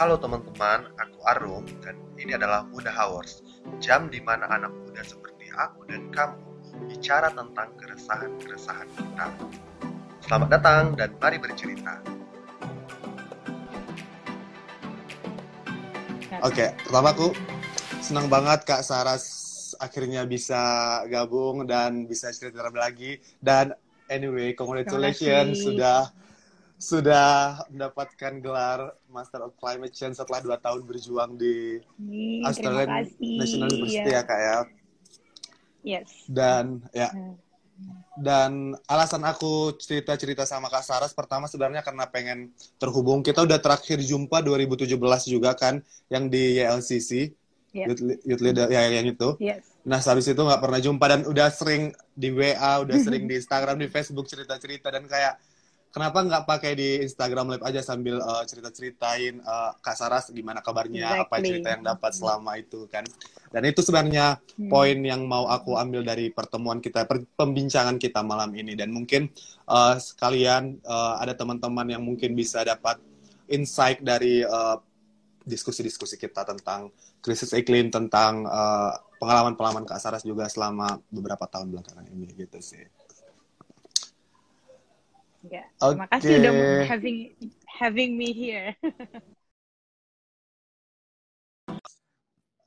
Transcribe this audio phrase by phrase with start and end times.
[0.00, 3.44] Halo teman-teman, aku Arum dan ini adalah Muda Hours,
[3.84, 6.40] jam di mana anak muda seperti aku dan kamu
[6.88, 9.26] bicara tentang keresahan-keresahan kita.
[10.24, 12.00] Selamat datang dan mari bercerita.
[16.48, 17.36] Oke, pertama aku
[18.00, 23.20] senang banget Kak Saras akhirnya bisa gabung dan bisa cerita lagi.
[23.36, 23.76] Dan
[24.08, 26.08] anyway, congratulations sudah
[26.80, 33.68] sudah mendapatkan gelar Master of Climate Change setelah dua tahun berjuang di Nih, Australian National
[33.68, 34.20] University ya.
[34.20, 34.58] ya kak ya.
[35.84, 36.08] Yes.
[36.24, 37.36] Dan ya Hmm.
[38.20, 38.52] dan
[38.84, 43.24] alasan aku cerita-cerita sama Kak Saras pertama sebenarnya karena pengen terhubung.
[43.24, 45.80] Kita udah terakhir jumpa 2017 juga kan
[46.12, 47.32] yang di YLCC.
[47.72, 47.86] Yes.
[47.88, 49.32] Youth, Youth Leader ya yang itu.
[49.40, 49.64] Yes.
[49.88, 53.80] Nah, habis itu nggak pernah jumpa dan udah sering di WA, udah sering di Instagram,
[53.80, 55.40] di Facebook cerita-cerita dan kayak
[55.90, 61.26] kenapa nggak pakai di Instagram Live aja sambil uh, cerita-ceritain uh, Kak Saras gimana kabarnya,
[61.26, 61.46] apa Exactly.
[61.50, 63.02] cerita yang dapat selama itu kan.
[63.50, 64.70] Dan itu sebenarnya Hmm.
[64.70, 69.26] poin yang mau aku ambil dari pertemuan kita, per- pembincangan kita malam ini dan mungkin
[69.66, 73.02] uh, sekalian uh, ada teman-teman yang mungkin bisa dapat
[73.50, 74.78] insight dari uh,
[75.42, 82.06] diskusi-diskusi kita tentang krisis iklim, tentang uh, pengalaman-pengalaman Kak Saras juga selama beberapa tahun belakangan
[82.12, 82.84] ini gitu sih.
[85.46, 85.64] Ya.
[85.80, 85.96] Oke.
[85.96, 86.52] Terima kasih udah
[86.84, 87.18] having
[87.80, 88.76] having me here.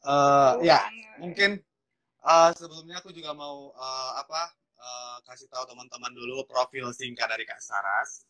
[0.04, 1.16] Uh, ya, Banget.
[1.24, 1.52] mungkin
[2.28, 7.48] uh, sebelumnya aku juga mau uh, apa uh, kasih tahu teman-teman dulu profil singkat dari
[7.48, 8.28] Kak Saras.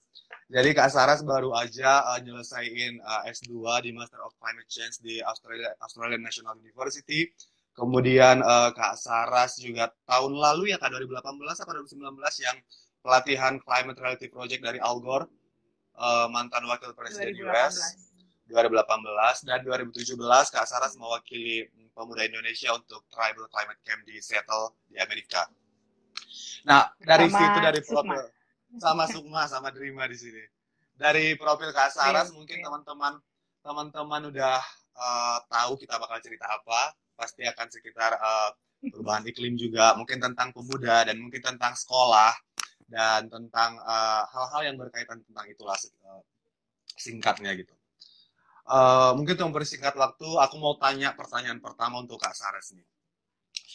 [0.54, 3.50] Jadi Kak Saras baru aja uh, nyelesain uh, S2
[3.86, 7.26] di Master of Climate Change di Australia Australian National University.
[7.74, 11.26] Kemudian uh, Kak Saras juga tahun lalu ya Kak 2018
[11.58, 12.58] atau 2019 yang
[13.04, 15.28] pelatihan Climate Reality Project dari Al Gore,
[16.00, 18.10] uh, mantan wakil presiden US.
[18.44, 20.20] 2018 dan 2017
[20.52, 21.64] Kak Saras mewakili
[21.96, 25.48] pemuda Indonesia untuk Tribal Climate Camp di Seattle di Amerika.
[26.68, 28.14] Nah, dari Sama situ dari Sukma.
[28.20, 28.24] profil
[28.78, 30.44] sama Sukma sama Drima di sini.
[30.94, 32.66] Dari profil Kak Saras Oke, mungkin oke.
[32.68, 33.14] teman-teman
[33.64, 34.60] teman-teman udah
[34.98, 36.94] uh, tahu kita bakal cerita apa.
[37.14, 38.52] Pasti akan sekitar uh,
[38.84, 42.34] perubahan iklim juga, mungkin tentang pemuda dan mungkin tentang sekolah
[42.88, 45.78] dan tentang uh, hal-hal yang berkaitan tentang itulah
[46.08, 46.22] uh,
[46.98, 47.74] singkatnya gitu.
[48.64, 52.88] Uh, mungkin untuk mempersingkat waktu, aku mau tanya pertanyaan pertama untuk Kak Saras nih.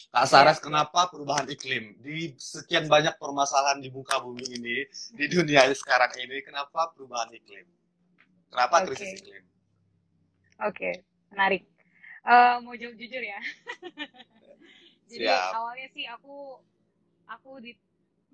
[0.08, 0.64] Kak Saras, Ya.
[0.64, 6.40] kenapa perubahan iklim di sekian banyak permasalahan di muka bumi ini, di dunia sekarang ini,
[6.40, 7.68] kenapa perubahan iklim?
[8.48, 8.96] Kenapa Oke.
[8.96, 9.44] krisis iklim?
[10.64, 11.68] Oke, menarik.
[12.24, 13.40] Eh, mau jawab jujur ya.
[15.12, 15.52] Jadi Siap.
[15.56, 16.60] awalnya sih aku
[17.28, 17.72] aku di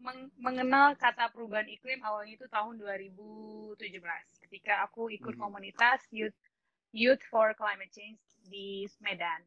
[0.04, 5.40] meng- mengenal kata perubahan iklim awalnya itu tahun 2017 ketika aku ikut Mhm.
[5.40, 6.36] komunitas Youth
[6.94, 9.42] Youth for Climate Change di Medan.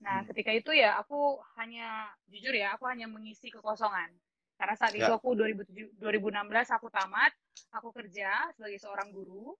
[0.00, 0.28] Nah, Hmm.
[0.32, 4.08] ketika itu ya aku hanya jujur ya, aku hanya mengisi kekosongan.
[4.56, 5.18] Karena saat itu Ya.
[5.18, 7.34] aku 2007 2016 aku tamat,
[7.74, 9.52] aku kerja sebagai seorang guru.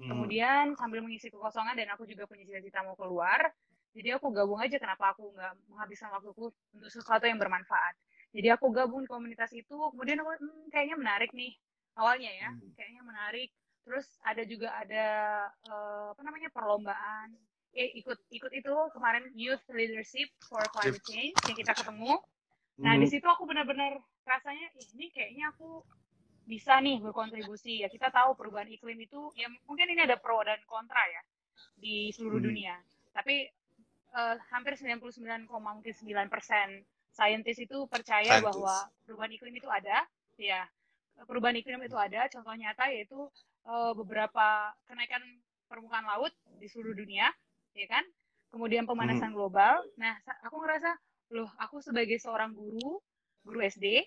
[0.00, 0.08] Hmm.
[0.10, 3.52] Kemudian sambil mengisi kekosongan dan aku juga punya cita-cita mau keluar,
[3.94, 7.94] jadi aku gabung aja kenapa aku nggak menghabiskan waktuku untuk sesuatu yang bermanfaat.
[8.34, 11.52] Jadi aku gabung di komunitas itu, kemudian aku "Hmm, kayaknya menarik nih
[12.00, 12.74] awalnya ya, Hmm.
[12.76, 13.48] kayaknya menarik.
[13.86, 15.06] Terus ada juga ada
[15.70, 17.28] eh, apa namanya perlombaan,
[17.78, 22.18] eh, ikut ikut itu kemarin Youth Leadership for Climate Change yang kita ketemu.
[22.84, 23.10] Nah di Mhm.
[23.10, 23.92] situ aku benar-benar
[24.26, 25.82] rasanya "Ih, ini kayaknya aku
[26.44, 30.60] bisa nih berkontribusi ya kita tahu perubahan iklim itu ya mungkin ini ada pro dan
[30.68, 31.22] kontra ya
[31.76, 32.44] di seluruh Hmm.
[32.44, 32.76] dunia
[33.16, 33.48] tapi
[34.18, 36.68] eh, hampir 99,9 persen
[37.14, 38.46] saintis itu percaya Scientist.
[38.50, 38.74] bahwa
[39.06, 40.02] perubahan iklim itu ada
[40.34, 40.66] ya
[41.24, 43.18] perubahan iklim itu ada contoh nyata yaitu
[43.64, 44.46] eh, beberapa
[44.84, 45.22] kenaikan
[45.70, 47.30] permukaan laut di seluruh dunia
[47.72, 48.02] ya kan
[48.50, 50.90] kemudian pemanasan global nah aku ngerasa
[51.30, 52.98] loh aku sebagai seorang guru
[53.42, 54.02] guru SD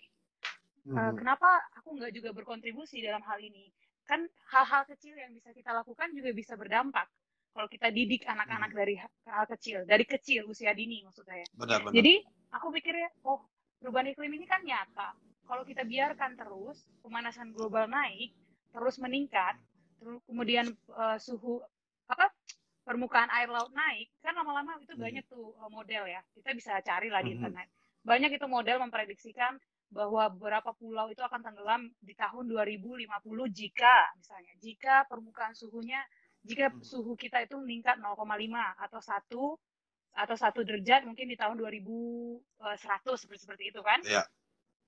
[0.87, 1.19] Uh, Mhm.
[1.19, 3.67] kenapa aku nggak juga berkontribusi dalam hal ini?
[4.07, 4.23] Kan
[4.55, 7.11] hal-hal kecil yang bisa kita lakukan juga bisa berdampak.
[7.51, 8.79] Kalau kita didik anak-anak Hmm.
[8.79, 8.95] dari
[9.27, 11.43] hal kecil, dari kecil usia dini maksud saya.
[11.59, 11.91] Benar, benar.
[11.91, 13.43] Jadi aku pikirnya, oh
[13.79, 15.13] perubahan iklim ini kan nyata.
[15.47, 18.35] Kalau kita biarkan terus pemanasan global naik,
[18.75, 19.55] terus meningkat,
[19.99, 21.63] terus kemudian uh, suhu
[22.07, 22.31] apa
[22.83, 25.03] permukaan air laut naik, kan lama-lama itu Hmm.
[25.03, 26.21] banyak tuh uh, model ya.
[26.35, 27.37] Kita bisa cari lah di Mhm.
[27.39, 27.67] internet.
[28.03, 34.51] Banyak itu model memprediksikan bahwa beberapa pulau itu akan tenggelam di tahun 2050 jika misalnya
[34.59, 36.03] jika permukaan suhunya
[36.43, 36.83] jika Hmm.
[36.83, 39.43] suhu kita itu meningkat 0,5 atau satu
[40.17, 42.41] atau satu derajat mungkin di tahun 2100
[43.21, 44.01] seperti seperti itu kan.
[44.01, 44.25] Iya.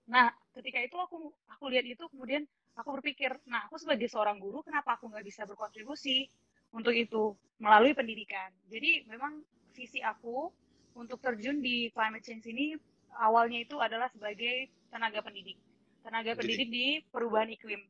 [0.09, 4.65] Nah, ketika itu aku aku lihat itu kemudian aku berpikir, nah aku sebagai seorang guru
[4.65, 6.25] kenapa aku nggak bisa berkontribusi
[6.73, 8.49] untuk itu melalui pendidikan.
[8.65, 9.45] Jadi memang
[9.77, 10.49] visi aku
[10.97, 12.73] untuk terjun di climate change ini
[13.21, 15.61] awalnya itu adalah sebagai tenaga pendidik.
[16.01, 17.85] Tenaga pendidik di perubahan iklim.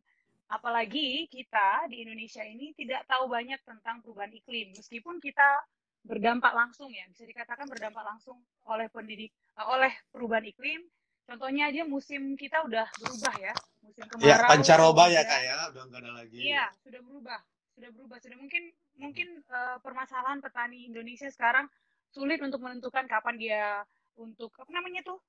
[0.50, 4.76] Apalagi kita di Indonesia ini tidak tahu banyak tentang perubahan iklim.
[4.76, 5.64] Meskipun kita
[6.10, 10.82] berdampak langsung ya, bisa dikatakan berdampak langsung oleh pendidik eh, oleh perubahan iklim.
[11.30, 13.54] Contohnya aja musim kita udah berubah ya,
[13.86, 14.10] musim Ya,
[14.42, 14.50] kemarau.
[14.50, 16.38] pancaroba ya udah- kak ya, udah nggak ada lagi.
[16.42, 17.40] Iya, sudah berubah.
[17.78, 18.18] Sudah berubah.
[18.18, 18.64] Sudah mungkin
[18.98, 21.70] mungkin eh, permasalahan petani Indonesia sekarang
[22.10, 23.86] sulit untuk menentukan kapan dia
[24.18, 25.22] untuk apa namanya tuh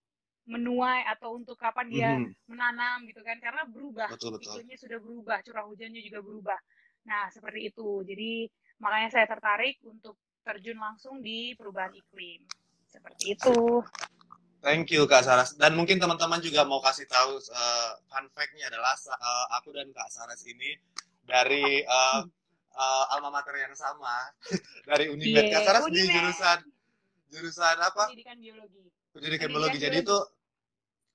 [0.48, 4.56] menuai atau untuk kapan dia Mhm, menanam gitu kan karena berubah Betul betul.
[4.56, 6.58] iklimnya sudah berubah curah hujannya juga berubah
[7.04, 8.48] nah seperti itu jadi
[8.80, 10.16] makanya saya tertarik untuk
[10.50, 12.42] terjun langsung di perubahan iklim
[12.86, 13.86] seperti itu
[14.60, 15.56] Thank you Kak Saras.
[15.56, 20.12] Dan mungkin teman-teman juga mau kasih tahu uh, fun fact-nya adalah uh, aku dan Kak
[20.12, 20.76] Saras ini
[21.24, 22.20] dari uh,
[22.70, 24.20] uh, alma mater yang sama
[24.84, 25.48] dari Unimed.
[25.48, 26.12] Iya, Kak Saras di Unimed.
[26.12, 26.58] jurusan
[27.30, 28.12] jurusan apa?
[28.12, 29.78] pendidikan biologi Pendidikan Pendidikan biologi.
[29.80, 30.18] Jadi itu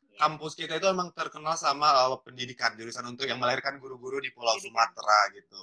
[0.09, 0.17] Iya.
[0.25, 4.57] kampus kita itu emang terkenal sama uh, pendidikan jurusan untuk yang melahirkan guru-guru di Pulau
[4.57, 4.73] Pendidikan.
[4.89, 5.61] Sumatera gitu.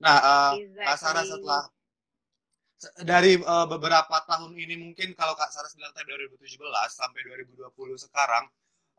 [0.00, 0.96] Nah, uh, Kak Exactly.
[0.96, 1.76] Saras setelah se-
[3.02, 6.62] dari uh, beberapa tahun ini mungkin kalau Kak Saras bilang tadi 2017
[6.94, 7.74] sampai 2020
[8.06, 8.44] sekarang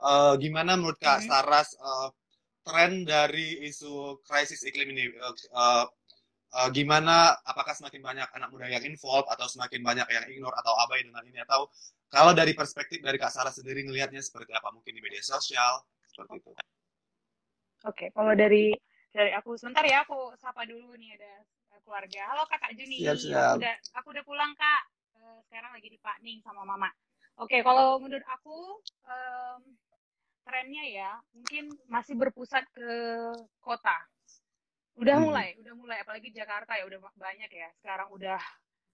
[0.03, 1.27] uh, gimana menurut Kak Mhm.
[1.31, 2.11] Saras uh,
[2.67, 5.85] tren dari isu krisis iklim ini uh, uh,
[6.59, 10.75] uh, gimana apakah semakin banyak anak muda yang involved atau semakin banyak yang ignore atau
[10.83, 11.71] abai dengan ini atau
[12.11, 16.41] kalau dari perspektif dari Kak Saras sendiri ngelihatnya seperti apa mungkin di media sosial seperti
[16.41, 16.51] itu.
[17.87, 18.75] Oke, kalau dari
[19.15, 21.33] dari aku sebentar ya aku sapa dulu nih ada
[21.83, 22.21] keluarga.
[22.31, 22.99] Halo Kakak Juni.
[23.01, 23.55] Siap, siap.
[23.55, 24.83] Aku udah aku udah pulang Kak.
[25.19, 26.89] Eh, sekarang lagi di Pak Ning sama Mama.
[27.39, 29.59] Oke, kalau menurut aku em,
[30.43, 32.89] trennya ya mungkin masih berpusat ke
[33.63, 33.95] kota.
[34.99, 35.31] Udah Hmm.
[35.31, 37.69] mulai, udah mulai apalagi Jakarta ya udah banyak ya.
[37.79, 38.39] Sekarang udah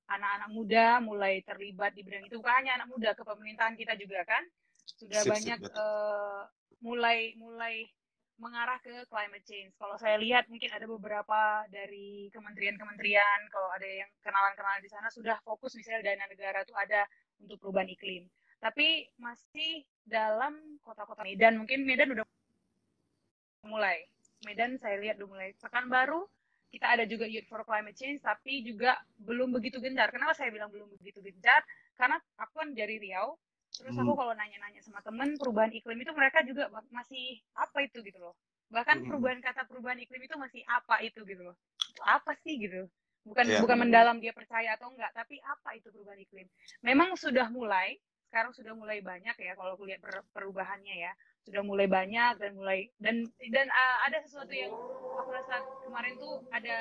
[0.05, 2.37] anak-anak muda mulai terlibat di bidang itu.
[2.37, 4.45] Bukan hanya anak muda, kepemerintahan kita juga kan
[4.85, 5.81] sudah Sip, sip, banyak betul.
[5.81, 6.41] eh,
[6.85, 7.89] mulai mulai
[8.35, 9.71] mengarah ke climate change.
[9.79, 15.39] Kalau saya lihat mungkin ada beberapa dari kementerian-kementerian, kalau ada yang kenalan-kenalan di sana sudah
[15.43, 17.07] fokus misalnya dana negara itu ada
[17.39, 18.27] untuk perubahan iklim.
[18.59, 22.25] Tapi masih dalam kota-kota Medan, mungkin Medan udah
[23.67, 24.03] mulai.
[24.43, 25.49] Medan saya lihat udah mulai.
[25.57, 26.27] Pekanbaru
[26.75, 30.11] kita ada juga Youth for Climate Change, tapi juga belum begitu gencar.
[30.11, 31.63] Kenapa saya bilang belum begitu gencar?
[31.95, 33.39] Karena aku kan dari Riau,
[33.79, 34.19] terus aku Hmm.
[34.19, 38.33] kalau nanya-nanya sama temen perubahan iklim itu mereka juga ma- masih apa itu gitu loh.
[38.71, 39.07] Bahkan Hmm.
[39.09, 41.55] perubahan kata perubahan iklim itu masih apa itu gitu loh.
[41.91, 42.87] Itu apa sih gitu?
[43.25, 43.59] Bukan Iya.
[43.63, 46.47] bukan mendalam dia percaya atau enggak, tapi apa itu perubahan iklim?
[46.85, 47.97] Memang sudah mulai,
[48.29, 51.11] sekarang sudah mulai banyak ya kalau aku lihat per- perubahannya ya.
[51.45, 53.15] Sudah mulai banyak dan mulai dan
[53.53, 54.73] dan uh, ada sesuatu yang
[55.13, 56.77] aku rasa kemarin tuh ada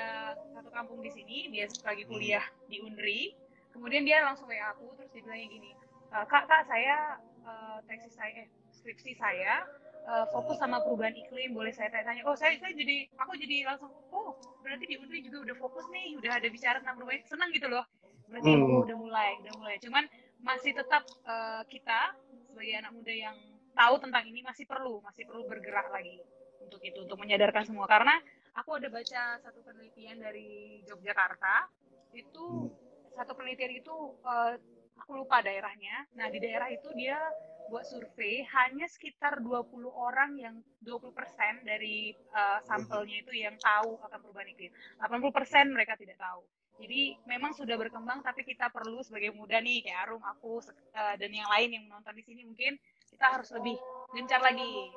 [0.57, 3.21] satu kampung di sini dia lagi kuliah di Unri
[3.69, 8.13] kemudian dia langsung WA aku terus dia bilangnya gini "E, kak kak saya eh, tesis
[8.13, 9.65] saya eh, skripsi saya
[10.05, 12.23] eh, fokus sama perubahan iklim boleh saya tanya-tanya.
[12.29, 16.17] Oh saya saya jadi aku jadi langsung oh berarti di Unri juga udah fokus nih
[16.21, 17.85] udah ada bicara tentang perubahan iklim." senang gitu loh.
[18.29, 18.65] Berarti Hmm.
[18.73, 19.75] oh, udah mulai udah mulai.
[19.81, 20.03] Cuman
[20.41, 22.13] masih tetap eh, kita
[22.49, 23.37] sebagai anak muda yang
[23.75, 26.21] tahu tentang ini masih perlu masih perlu bergerak lagi
[26.63, 27.85] untuk itu untuk menyadarkan semua.
[27.85, 28.17] Karena
[28.55, 31.67] aku ada baca satu penelitian dari Yogyakarta
[32.15, 32.71] itu
[33.15, 34.55] satu penelitian itu eh,
[34.99, 36.07] aku lupa daerahnya.
[36.15, 37.17] Nah di daerah itu dia
[37.65, 44.19] buat survei hanya sekitar 20 orang yang 20% dari eh, sampelnya itu yang tahu akan
[44.21, 44.71] perubahan iklim.
[45.01, 46.45] 80% mereka tidak tahu.
[46.75, 50.61] Jadi memang sudah berkembang tapi kita perlu sebagai muda nih kayak Arum aku
[50.93, 52.77] eh, dan yang lain yang menonton di sini mungkin
[53.09, 53.75] kita harus lebih
[54.13, 54.91] gencar lagi.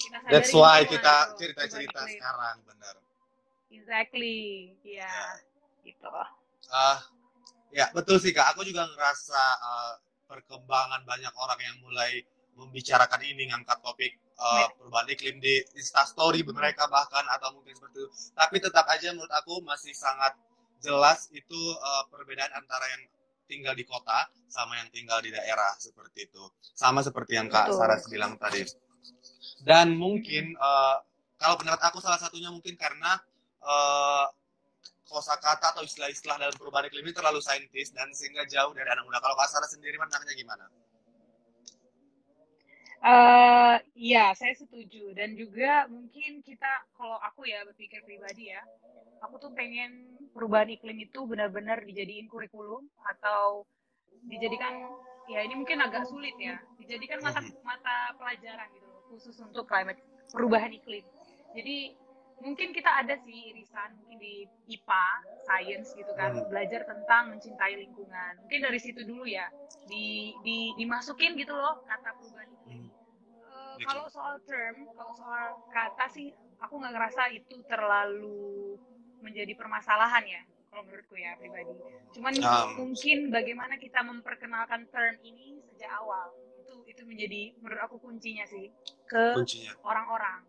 [0.00, 2.94] Kita That's why kita cerita-cerita sekarang benar.
[3.70, 5.38] Exactly, ya,
[5.86, 6.10] gitu.
[6.74, 6.98] Ah,
[7.70, 8.54] ya betul sih kak.
[8.54, 9.94] Aku juga ngerasa ah,
[10.30, 12.22] perkembangan banyak orang yang mulai
[12.54, 18.08] membicarakan ini, ngangkat topik ah, perubahan iklim di Instastory mereka bahkan atau mungkin seperti itu.
[18.36, 20.36] Tapi tetap aja menurut aku masih sangat
[20.82, 23.02] jelas itu ah, perbedaan antara yang
[23.50, 26.44] tinggal di kota sama yang tinggal di daerah seperti itu.
[26.74, 27.74] Sama seperti yang kak.
[27.74, 28.62] Saras bilang tadi.
[29.60, 31.02] Dan mungkin ah,
[31.40, 33.16] kalau pendapat aku salah satunya mungkin karena
[33.60, 34.26] eh,
[35.10, 39.18] kosakata atau istilah-istilah dalam perubahan iklim ini terlalu saintis dan sehingga jauh dari anak muda.
[39.18, 40.64] Kalau Kak Sarah sendiri mandangnya gimana?
[43.00, 45.16] eh ya, saya setuju.
[45.16, 48.60] Dan juga mungkin kita, kalau aku ya berpikir pribadi ya,
[49.24, 53.64] aku tuh pengen perubahan iklim itu benar-benar dijadiin kurikulum atau
[54.28, 54.84] dijadikan,
[55.32, 59.98] ya ini mungkin agak sulit ya, dijadikan mata mata pelajaran gitu khusus untuk climate
[60.30, 61.02] perubahan iklim.
[61.56, 61.98] Jadi
[62.40, 65.06] mungkin kita ada sih irisan mungkin di IPA,
[65.44, 66.48] science gitu kan, Hmm.
[66.48, 68.32] belajar tentang mencintai lingkungan.
[68.44, 69.48] Mungkin dari situ dulu ya,
[69.86, 72.48] di, di dimasukin gitu loh kata perubahan.
[72.68, 72.88] Hmm.
[73.80, 73.88] Gitu.
[73.88, 76.28] kalau soal term, kalau soal kata sih,
[76.60, 78.76] aku nggak ngerasa itu terlalu
[79.24, 81.72] menjadi permasalahan ya, kalau menurutku ya pribadi.
[82.12, 82.68] Cuman Um.
[82.76, 86.28] mungkin bagaimana kita memperkenalkan term ini sejak awal
[86.60, 88.68] itu itu menjadi menurut aku kuncinya sih
[89.08, 89.40] ke
[89.80, 90.44] orang-orang.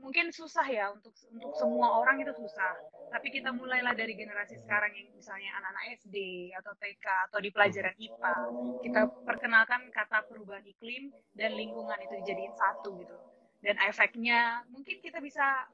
[0.00, 2.72] Mungkin susah ya untuk untuk semua orang itu susah.
[3.12, 6.16] Tapi kita mulailah dari generasi sekarang yang misalnya anak-anak SD
[6.56, 8.34] atau TK atau di pelajaran IPA.
[8.80, 13.16] Kita perkenalkan kata perubahan iklim dan lingkungan itu dijadiin satu gitu.
[13.60, 15.68] Dan efeknya mungkin kita bisa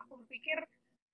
[0.00, 0.64] aku berpikir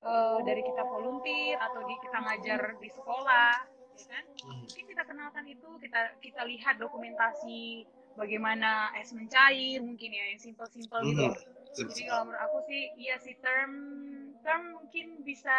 [0.07, 3.54] eh, dari kita volunteer atau di kita ngajar di sekolah,
[3.99, 4.25] ya kan?
[4.47, 4.62] Hmm.
[4.62, 7.83] mungkin kita kenalkan itu kita kita lihat dokumentasi
[8.14, 11.58] bagaimana es mencair mungkin ya yang simple-simple gitu.
[11.75, 13.72] Jadi kalau menurut aku sih iya sih term
[14.42, 15.56] term mungkin bisa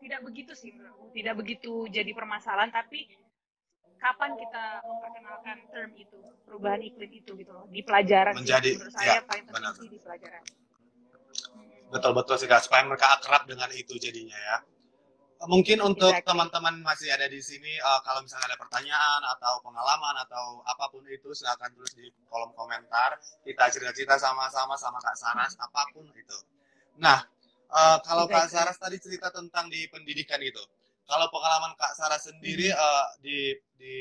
[0.00, 0.72] tidak begitu sih
[1.12, 3.06] tidak begitu jadi permasalahan tapi
[4.00, 6.18] kapan kita memperkenalkan term itu
[6.48, 8.48] perubahan iklim itu gitu loh di pelajaran sih.
[8.48, 9.72] Menjadi- menurut saya ya, paling penting benar.
[9.76, 10.42] sih di pelajaran
[11.50, 11.90] Hmm.
[11.94, 14.56] betul-betul sih kak supaya mereka akrab dengan itu jadinya ya
[15.48, 16.28] mungkin untuk Exactly.
[16.28, 21.00] teman-teman masih ada di sini eh, kalau misalnya ada pertanyaan atau pengalaman atau apa pun
[21.08, 23.16] itu silakan tulis di kolom komentar
[23.46, 26.38] kita cerita-cerita sama-sama sama kak Saras apa pun itu
[27.00, 27.24] nah
[27.72, 28.52] eh, kalau kak.
[28.52, 30.60] Saras tadi cerita tentang di pendidikan itu
[31.08, 33.94] kalau pengalaman kak Saras sendiri eh, di di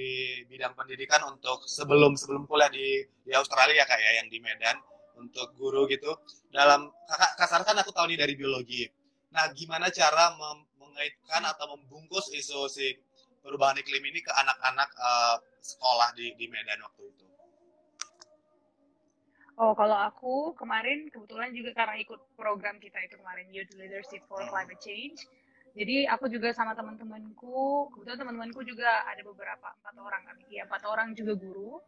[0.52, 4.76] bidang pendidikan untuk sebelum sebelum kuliah di di Australia kak ya yang di Medan
[5.16, 6.16] untuk guru gitu
[6.52, 8.88] dalam kakak kasar kan aku tahu nih dari biologi.
[9.36, 10.66] Nah, gimana cara mem-
[11.00, 13.00] mengaitkan atau membungkus isu si
[13.40, 17.24] perubahan iklim ini ke anak-anak eh, sekolah di di Medan waktu itu?
[19.56, 24.44] Oh, kalau aku kemarin kebetulan juga karena ikut program kita itu kemarin Youth Leadership for
[24.44, 25.24] Climate Change.
[25.76, 30.84] Jadi aku juga sama teman-temanku, kebetulan teman-temanku juga ada beberapa empat orang kami, ya empat
[30.84, 31.80] orang juga guru.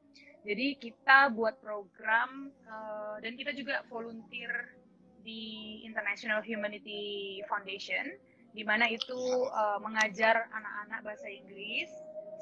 [0.47, 4.79] Jadi kita buat program eh, dan kita juga volunteer
[5.19, 8.15] di International Humanity Foundation,
[8.51, 11.89] di mana itu eh, mengajar anak-anak bahasa Inggris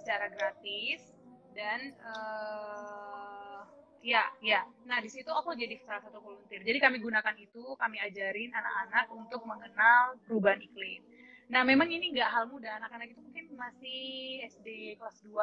[0.02, 1.14] secara gratis
[1.54, 3.62] dan eh,
[4.02, 4.64] ya ya.
[4.88, 6.64] Nah di situ aku jadi salah satu volunteer.
[6.64, 11.04] Jadi kami gunakan itu, kami ajarin anak-anak untuk mengenal perubahan iklim.
[11.50, 12.78] Nah, memang ini nggak hal mudah.
[12.78, 15.34] Anak-anak itu mungkin masih SD kelas 2,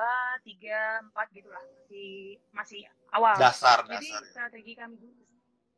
[0.47, 1.59] 3, 4 gitu lah.
[1.67, 2.81] Masih, masih
[3.11, 3.35] awal.
[3.43, 4.23] Dasar Jadi dasar.
[4.23, 4.31] ya.
[4.31, 4.97] strategi kami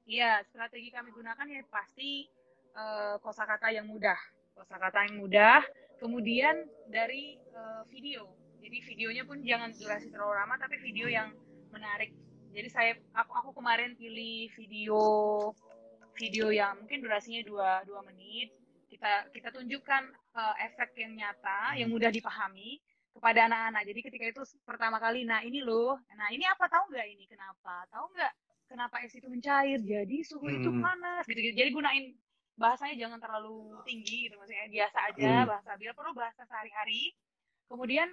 [0.09, 2.29] Iya, strategi kami gunakan ya pasti
[2.77, 4.17] eh, kosakata yang mudah.
[4.59, 5.63] Kosakata yang mudah.
[6.03, 8.27] Kemudian dari eh, video.
[8.59, 11.31] Jadi videonya pun jangan durasi terlalu lama, tapi video yang
[11.71, 12.11] menarik.
[12.51, 14.99] Jadi saya aku, aku kemarin pilih video
[16.19, 18.51] video yang mungkin durasinya dua dua menit.
[18.91, 22.83] Kita kita tunjukkan eh, efek yang nyata, yang mudah dipahami
[23.15, 23.83] kepada anak-anak.
[23.87, 27.87] Jadi ketika itu pertama kali, nah ini loh, nah ini apa tahu nggak ini kenapa?
[27.91, 28.33] Tahu nggak
[28.71, 29.79] kenapa es itu mencair?
[29.83, 30.83] Jadi suhu itu Hmm.
[30.83, 31.57] panas gitu, gitu.
[31.59, 32.05] Jadi gunain
[32.59, 35.49] bahasanya jangan terlalu tinggi gitu maksudnya biasa aja Hmm.
[35.49, 37.15] bahasa bila perlu bahasa sehari-hari.
[37.71, 38.09] Kemudian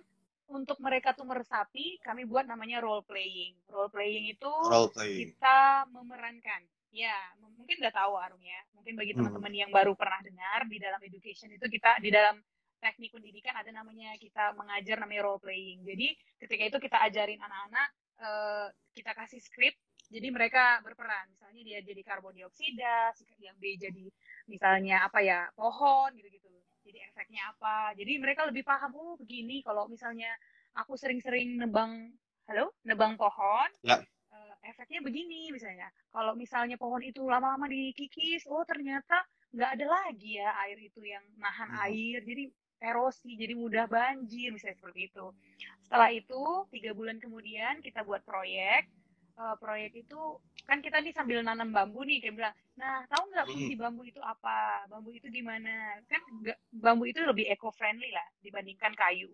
[0.46, 3.58] untuk mereka tuh meresapi, kami buat namanya role playing.
[3.66, 5.34] Role playing itu Role playing.
[5.34, 6.62] kita memerankan.
[6.94, 8.62] Ya, mungkin udah tahu Arum ya.
[8.78, 9.25] Mungkin bagi Hmm.
[9.25, 12.38] teman-teman yang baru pernah dengar di dalam education itu kita di dalam
[12.78, 15.82] teknik pendidikan ada namanya kita mengajar namanya role playing.
[15.82, 19.75] Jadi ketika itu kita ajarin anak-anak eh, kita kasih script
[20.16, 21.28] jadi mereka berperan.
[21.28, 24.08] Misalnya dia jadi karbon dioksida, si- yang B jadi
[24.48, 26.48] misalnya apa ya pohon gitu-gitu.
[26.88, 27.92] Jadi efeknya apa?
[28.00, 28.96] Jadi mereka lebih paham.
[28.96, 30.32] Oh begini kalau misalnya
[30.80, 32.16] aku sering-sering nebang,
[32.48, 34.00] halo, nebang pohon, Ya.
[34.32, 35.92] eh, efeknya begini misalnya.
[36.14, 41.26] Kalau misalnya pohon itu lama-lama dikikis, oh ternyata nggak ada lagi ya air itu yang
[41.42, 41.84] nahan Mhm.
[41.92, 42.20] air.
[42.24, 42.44] Jadi
[42.86, 45.26] erosi, jadi mudah banjir misalnya seperti itu.
[45.82, 48.86] Setelah itu tiga bulan kemudian kita buat proyek.
[49.44, 50.20] Eh, proyek itu
[50.68, 54.22] kan kita nih sambil nanam bambu nih kayak bilang, nah tahu nggak fungsi bambu itu
[54.24, 54.88] apa?
[54.92, 56.00] Bambu itu gimana?
[56.12, 59.27] Kan nggak- bambu itu lebih eco friendly lah dibandingkan kayu.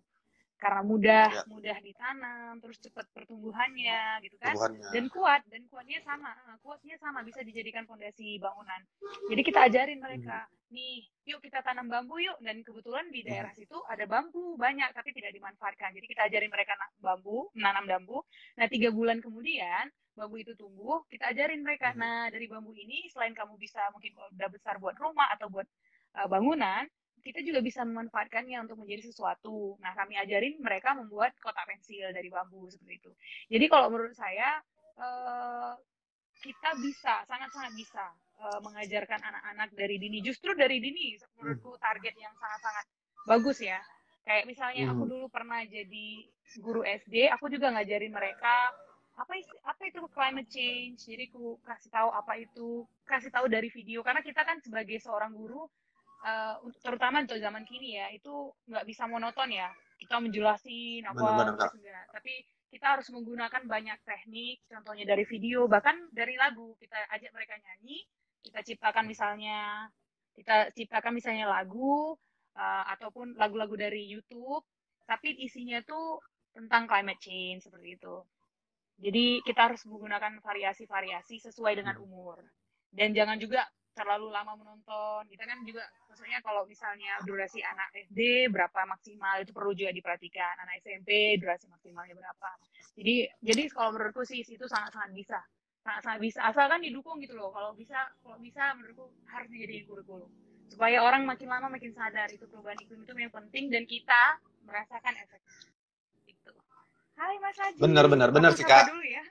[0.62, 1.41] Karena mudah Ya.
[1.50, 4.53] mudah ditanam, terus cepat pertumbuhannya gitu kan.
[4.53, 4.94] Tumbuhannya.
[4.94, 8.82] dan kuat dan kuatnya sama eh, kuatnya sama bisa dijadikan fondasi bangunan.
[9.25, 12.38] Jadi kita ajarin mereka nih yuk kita tanam bambu yuk.
[12.39, 15.91] Dan kebetulan di daerah situ ada bambu banyak tapi tidak dimanfaatkan.
[15.91, 18.22] Jadi kita ajarin mereka bambu menanam bambu.
[18.56, 21.98] Nah tiga bulan kemudian bambu itu tumbuh kita ajarin mereka Mhm.
[21.98, 25.65] nah dari bambu ini selain kamu bisa mungkin kalau udah besar buat rumah atau buat
[26.12, 26.86] eh, bangunan
[27.22, 29.78] kita juga bisa memanfaatkannya untuk menjadi sesuatu.
[29.80, 33.12] Nah, kami ajarin mereka membuat kotak pensil dari bambu seperti itu.
[33.54, 34.60] Jadi kalau menurut saya
[35.00, 35.74] eh,
[36.42, 38.01] kita bisa sangat-sangat bisa
[38.42, 42.86] uh, mengajarkan anak-anak dari dini justru dari dini menurutku target yang sangat-sangat
[43.30, 43.78] bagus ya
[44.25, 45.12] kayak misalnya aku Hmm.
[45.13, 46.08] dulu pernah jadi
[46.60, 48.74] guru SD aku juga ngajarin mereka
[49.13, 49.34] apa
[49.70, 52.70] apa itu climate change jadi aku kasih tahu apa itu
[53.06, 55.70] kasih tahu dari video karena kita kan sebagai seorang guru
[56.24, 59.70] uh, untuk- terutama untuk zaman kini ya itu nggak bisa monoton ya.
[60.01, 62.34] Kita menjelasin apa enggak tapi
[62.72, 66.74] kita harus menggunakan banyak teknik contohnya dari video bahkan dari lagu.
[66.80, 68.01] Kita ajak mereka nyanyi
[68.42, 69.90] kita ciptakan misalnya
[70.34, 72.18] kita ciptakan misalnya lagu
[72.58, 74.66] uh, ataupun lagu-lagu dari YouTube.
[75.06, 76.24] Tapi isinya tuh
[76.56, 78.16] tentang climate change seperti itu.
[79.01, 82.40] Jadi kita harus menggunakan variasi-variasi sesuai dengan umur.
[82.92, 85.27] Dan jangan juga terlalu lama menonton.
[85.27, 90.55] Kita kan juga maksudnya kalau misalnya durasi anak SD berapa maksimal itu perlu juga diperhatikan.
[90.63, 92.50] Anak SMP durasi maksimalnya berapa.
[92.95, 95.39] Jadi jadi kalau menurutku sih itu sangat sangat bisa.
[95.81, 97.51] Sangat sangat bisa asalkan didukung gitu loh.
[97.51, 100.31] Kalau bisa kalau bisa menurutku harus dijadiin kurikulum.
[100.71, 105.13] Supaya orang makin lama makin sadar itu perubahan iklim itu yang penting dan kita merasakan
[105.19, 105.41] efek.
[106.31, 106.55] Itu
[107.19, 107.77] Hai Mas Haji.
[107.77, 108.88] Benar, benar, benar sih, Kak.
[108.88, 109.24] dulu ya.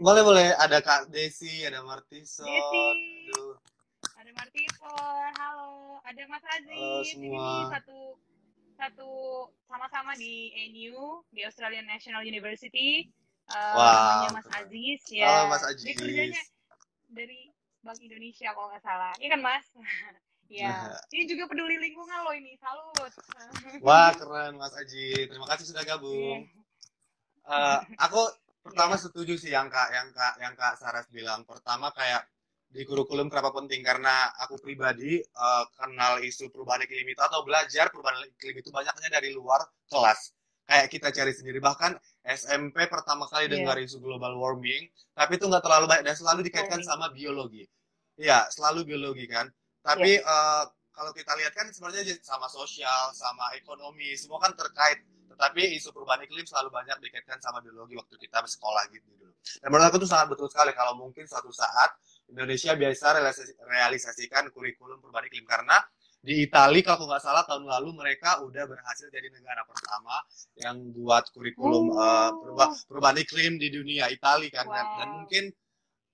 [0.00, 0.46] Boleh boleh.
[0.56, 2.48] Ada Kak Desi, ada Martison.
[2.48, 3.15] Desi.
[3.26, 3.54] Aduh.
[4.14, 7.42] ada Martison, halo, ada Mas Aziz, Halo ini semua.
[7.42, 7.98] nih satu
[8.76, 9.10] satu
[9.66, 13.10] sama-sama di ANU di Australian National University.
[13.46, 14.46] Uh, Wow, namanya Mas.
[14.52, 15.26] Aziz ya.
[15.26, 15.96] Halo, Mas Dia Aziz.
[15.96, 16.42] kerjanya
[17.08, 19.12] dari Bank Indonesia kalau nggak salah.
[19.18, 19.64] Iya kan Mas?
[20.62, 20.74] ya.
[21.10, 22.54] Ini juga peduli lingkungan loh ini.
[22.58, 23.10] Salut.
[23.86, 26.46] Wah keren Mas Aji, terima kasih sudah gabung.
[26.46, 26.62] Iya.
[27.46, 28.22] Eh, aku
[28.66, 31.42] pertama setuju sih yang kak yang kak yang kak Saras bilang.
[31.46, 32.26] Pertama kayak
[32.66, 37.88] di kurikulum kenapa penting karena aku pribadi eh, kenal isu perubahan iklim itu atau belajar
[37.88, 40.34] perubahan iklim itu banyaknya dari luar kelas.
[40.66, 41.94] Kayak kita cari sendiri bahkan
[42.26, 43.54] SMP pertama kali Iya.
[43.62, 46.90] dengar isu global warming, tapi itu nggak terlalu banyak dan selalu dikaitkan Warming.
[46.90, 47.62] sama biologi.
[48.18, 49.46] Iya, selalu biologi kan.
[49.86, 55.06] Tapi eh, kalau kita lihat kan sebenarnya sama sosial, sama ekonomi, semua kan terkait.
[55.30, 59.30] Tetapi isu perubahan iklim selalu banyak dikaitkan sama biologi waktu kita sekolah gitu dulu.
[59.62, 61.92] Dan menurut aku itu sangat betul sekali kalau mungkin suatu saat
[62.26, 65.78] Indonesia biasa realisasi- realisasikan kurikulum perubahan iklim karena
[66.18, 70.18] di Italia kalau aku nggak salah tahun lalu mereka udah berhasil jadi negara pertama
[70.58, 72.02] yang buat kurikulum Oh.
[72.02, 74.96] eh, perubahan, perubahan iklim di dunia Italia kan Wow.
[74.96, 75.44] dan mungkin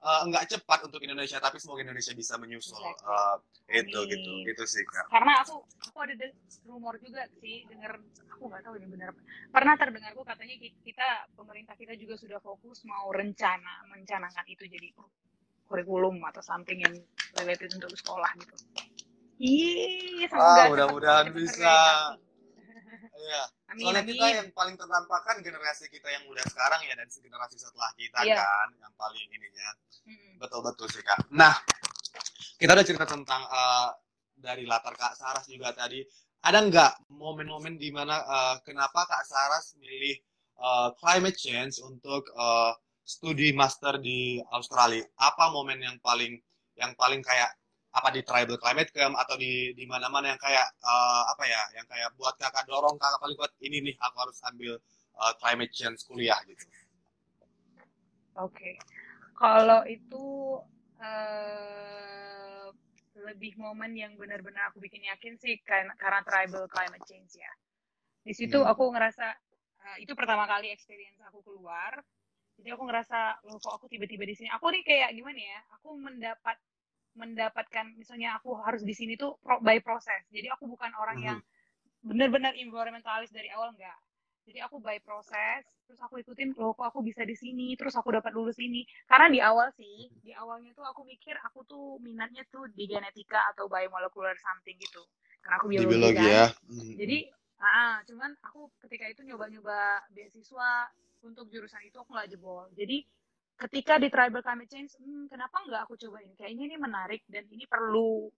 [0.02, 3.70] eh, nggak cepat untuk Indonesia tapi semoga Indonesia bisa menyusul Exactly.
[3.70, 4.10] eh, itu Amin.
[4.10, 5.06] gitu gitu sih kak.
[5.08, 6.12] karena aku aku ada
[6.66, 7.96] rumor juga sih dengar
[8.28, 9.14] aku nggak tahu ini benar
[9.48, 14.90] pernah terdengarku katanya ki- kita pemerintah kita juga sudah fokus mau rencana merencanakan itu jadi
[15.72, 16.92] kurikulum atau something yang
[17.40, 18.54] related untuk sekolah gitu
[19.42, 21.74] Iya, semoga Ah, mudah-mudahan bisa.
[23.12, 23.42] Iya.
[23.66, 24.14] Amin, Soalnya amin.
[24.14, 28.22] kita yang paling terdampak kan generasi kita yang muda sekarang ya dan generasi setelah kita
[28.22, 28.38] Iya.
[28.38, 29.68] kan yang paling ininya.
[30.38, 31.26] Betul-betul sih kak.
[31.34, 31.58] Nah,
[32.54, 33.88] kita udah cerita tentang eh,
[34.36, 36.02] dari latar kak Saras juga tadi.
[36.42, 40.22] Ada nggak momen-momen di mana eh, kenapa kak Saras milih
[40.60, 42.72] eh, climate change untuk eh,
[43.04, 45.04] studi master di Australia?
[45.18, 46.32] Apa momen yang paling
[46.78, 47.50] yang paling kayak
[47.92, 51.86] apa di tribal climate camp atau di di mana-mana yang kayak eh, apa ya yang
[51.92, 54.72] kayak buat kakak dorong kakak paling kuat ini nih aku harus ambil
[55.22, 56.64] eh, climate change kuliah gitu.
[58.40, 58.80] Oke,
[59.36, 60.26] kalau itu
[61.02, 62.66] eh,
[63.28, 67.52] lebih momen yang benar-benar aku bikin yakin sih karena, karena tribal climate change ya.
[68.26, 68.70] Di situ Hmm.
[68.72, 69.26] aku ngerasa
[69.92, 72.00] eh, itu pertama kali experience aku keluar.
[72.62, 73.18] Jadi aku ngerasa
[73.50, 74.48] loh kok aku tiba-tiba di sini.
[74.54, 75.58] Aku nih kayak gimana ya?
[75.80, 76.56] Aku mendapat
[77.18, 80.22] mendapatkan misalnya aku harus di sini tuh pro- by proses.
[80.32, 81.26] Jadi aku bukan orang Mhm.
[81.28, 81.38] yang
[82.02, 83.98] benar-benar environmentalis dari awal enggak.
[84.48, 88.10] Jadi aku by proses, terus aku ikutin loh kok aku bisa di sini, terus aku
[88.10, 88.82] dapat lulus ini.
[89.06, 93.40] Karena di awal sih, di awalnya tuh aku mikir aku tuh minatnya tuh di genetika
[93.54, 95.02] atau biomolecular something gitu.
[95.42, 96.34] Karena aku biologi, biologi kan.
[96.34, 96.44] ya.
[96.98, 97.18] Jadi,
[97.62, 99.78] ah, cuman aku ketika itu nyoba-nyoba
[100.10, 100.90] beasiswa
[101.26, 102.66] untuk jurusan itu aku nggak jebol.
[102.74, 103.04] Jadi
[103.58, 106.30] ketika di tribal climate change, hmm, kenapa nggak aku cobain?
[106.38, 108.28] Kayaknya ini menarik dan ini perlu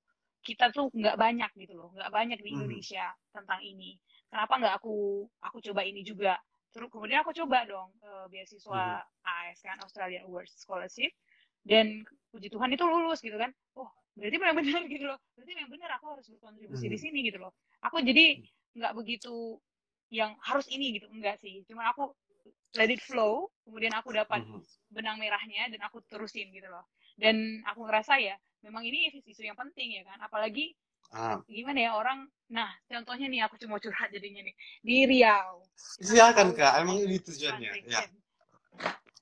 [0.45, 2.57] kita tuh nggak banyak gitu loh, nggak banyak di Mhm.
[2.61, 3.97] Indonesia tentang ini.
[4.29, 6.37] Kenapa nggak aku aku coba ini juga?
[6.75, 11.13] Terus kemudian aku coba dong eh, beasiswa AS kan Australia Awards Scholarship
[11.65, 13.51] dan puji Tuhan itu lulus gitu kan.
[13.79, 15.19] Oh berarti benar-benar gitu loh.
[15.39, 17.01] Berarti memang benar aku harus berkontribusi di Mhm.
[17.01, 17.53] sini gitu loh.
[17.89, 18.37] Aku jadi
[18.77, 19.59] nggak begitu
[20.13, 21.65] yang harus ini gitu enggak sih.
[21.69, 22.13] Cuma aku
[22.75, 24.61] let it flow, kemudian aku dapat Mhm.
[24.91, 26.87] benang merahnya dan aku terusin gitu loh.
[27.15, 28.35] Dan aku ngerasa ya
[28.67, 30.19] memang ini isu yang penting ya kan.
[30.23, 30.75] Apalagi
[31.15, 36.51] Ah, gimana ya orang nah contohnya nih aku cuma curhat jadinya nih di Riau silakan
[36.51, 37.71] kak, emang ini tujuannya.
[37.87, 38.03] Ya,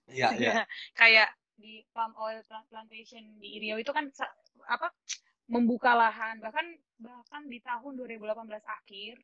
[0.08, 0.52] iya, iya.
[0.56, 0.64] Iya,
[0.96, 1.28] kayak
[1.60, 2.40] di palm oil
[2.72, 4.08] plantation di Riau itu kan
[4.72, 4.88] apa
[5.52, 6.64] membuka lahan bahkan
[6.96, 9.20] bahkan di tahun 2018 akhir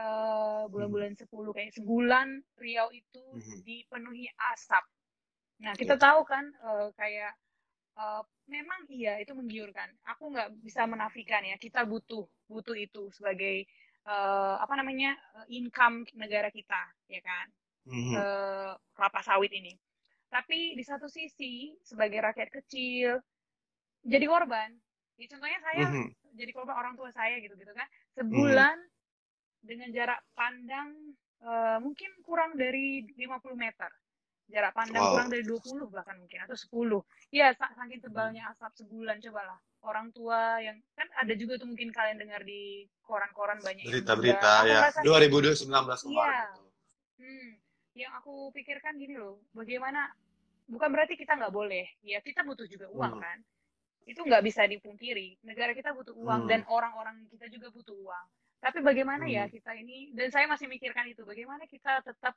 [0.00, 3.60] uh, bulan-bulan 10 kayak sebulan Riau itu hmm.
[3.62, 4.84] dipenuhi asap.
[5.60, 6.02] Nah kita yeah.
[6.02, 7.36] tahu kan uh, kayak
[8.00, 9.92] uh, memang iya itu menggiurkan.
[10.16, 13.68] Aku nggak bisa menafikan ya kita butuh butuh itu sebagai
[14.08, 15.14] uh, apa namanya
[15.52, 17.46] income negara kita ya kan
[17.88, 18.14] mm-hmm.
[18.16, 19.76] uh, kelapa sawit ini.
[20.30, 23.18] Tapi di satu sisi sebagai rakyat kecil
[24.06, 24.72] jadi korban.
[25.20, 26.08] Ya, contohnya saya mm-hmm.
[26.38, 27.88] jadi korban orang tua saya gitu gitu kan.
[28.16, 28.89] Sebulan mm-hmm.
[29.60, 30.92] Dengan jarak pandang
[31.44, 33.90] uh, mungkin kurang dari 50 meter.
[34.50, 35.12] Jarak pandang wow.
[35.14, 37.30] kurang dari 20 bahkan mungkin atau 10.
[37.30, 39.58] Ya saking tebalnya asap sebulan cobalah.
[39.80, 44.80] Orang tua yang kan ada juga tuh mungkin kalian dengar di koran-koran banyak berita-berita ya.
[45.00, 46.10] 2019 kemarin.
[46.10, 46.44] Iya.
[47.20, 47.50] Hmm
[48.00, 50.08] yang aku pikirkan gini loh, bagaimana
[50.70, 53.22] bukan berarti kita nggak boleh, ya kita butuh juga uang hmm.
[53.22, 53.38] kan,
[54.06, 55.42] itu nggak bisa dipungkiri.
[55.42, 56.50] Negara kita butuh uang hmm.
[56.50, 58.26] dan orang-orang kita juga butuh uang.
[58.60, 59.50] Tapi bagaimana ya hmm.
[59.50, 62.36] ya kita ini, dan saya masih mikirkan itu, bagaimana kita tetap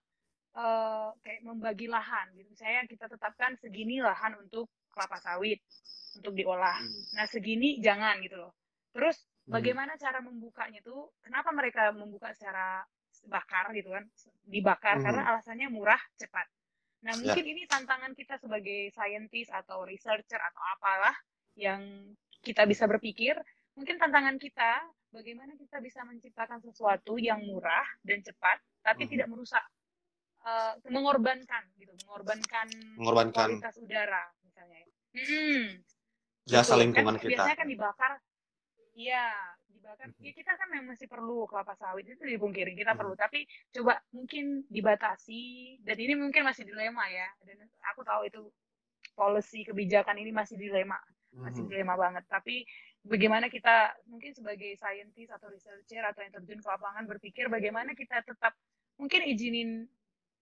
[0.55, 2.55] uh, kayak membagi lahan gitu.
[2.55, 5.59] Saya kita tetapkan segini lahan untuk kelapa sawit
[6.15, 6.79] untuk diolah.
[6.79, 7.03] Hmm.
[7.19, 8.55] Nah segini jangan gitu loh.
[8.95, 9.51] Terus hmm.
[9.51, 11.12] bagaimana cara membukanya tuh?
[11.19, 12.88] Kenapa mereka membuka secara
[13.27, 14.03] bakar gitu kan
[14.43, 15.05] dibakar hmm.
[15.05, 16.47] karena alasannya murah cepat
[17.03, 17.19] nah ya.
[17.19, 17.51] mungkin ya.
[17.51, 21.15] ini tantangan kita sebagai scientist atau researcher atau apalah
[21.59, 21.83] yang
[22.43, 23.36] kita bisa berpikir
[23.73, 29.12] mungkin tantangan kita bagaimana kita bisa menciptakan sesuatu yang murah dan cepat tapi hmm.
[29.13, 29.63] tidak merusak
[30.45, 34.81] uh, mengorbankan gitu mengorbankan, mengorbankan kualitas udara misalnya.
[35.13, 35.65] Hmm.
[36.43, 36.81] jasa gitu.
[36.86, 37.29] lingkungan kan, kita.
[37.38, 38.12] biasanya kan dibakar
[38.93, 39.25] iya
[39.69, 40.05] dibakar.
[40.21, 43.17] Ya kita kan memang masih perlu kelapa sawit itu dipungkiri kita perlu.
[43.17, 47.57] Tapi coba mungkin dibatasi dan ini mungkin masih dilema ya dan
[47.93, 48.41] aku tahu itu
[49.13, 50.97] policy kebijakan ini masih dilema
[51.38, 52.24] masih dilema banget.
[52.30, 52.65] Tapi
[53.04, 58.24] bagaimana kita mungkin sebagai scientist atau researcher atau yang terjun ke lapangan berpikir bagaimana kita
[58.24, 58.56] tetap
[58.96, 59.84] mungkin izinin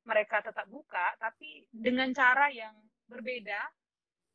[0.06, 2.74] mereka tetap buka tapi dengan cara yang
[3.10, 3.62] berbeda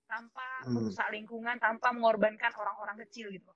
[0.07, 3.51] tanpa merusak lingkungan tanpa mengorbankan orang-orang kecil gitu.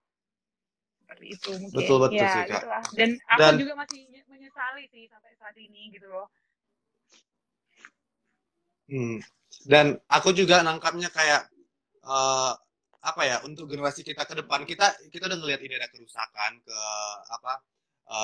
[1.02, 1.78] Seperti itu mungkin.
[1.78, 2.50] Betul betul ya, sih kak.
[2.58, 2.82] gitulah.
[2.94, 6.28] dan aku dan, juga masih menyesali sih sampai saat ini gitu loh.
[8.90, 9.22] Hmm.
[9.70, 11.46] dan aku juga nangkapnya kayak
[12.02, 12.58] uh,
[13.00, 16.80] apa ya untuk generasi kita ke depan kita kita udah ngelihat ini ada kerusakan ke
[17.32, 17.52] apa
[18.12, 18.16] uh,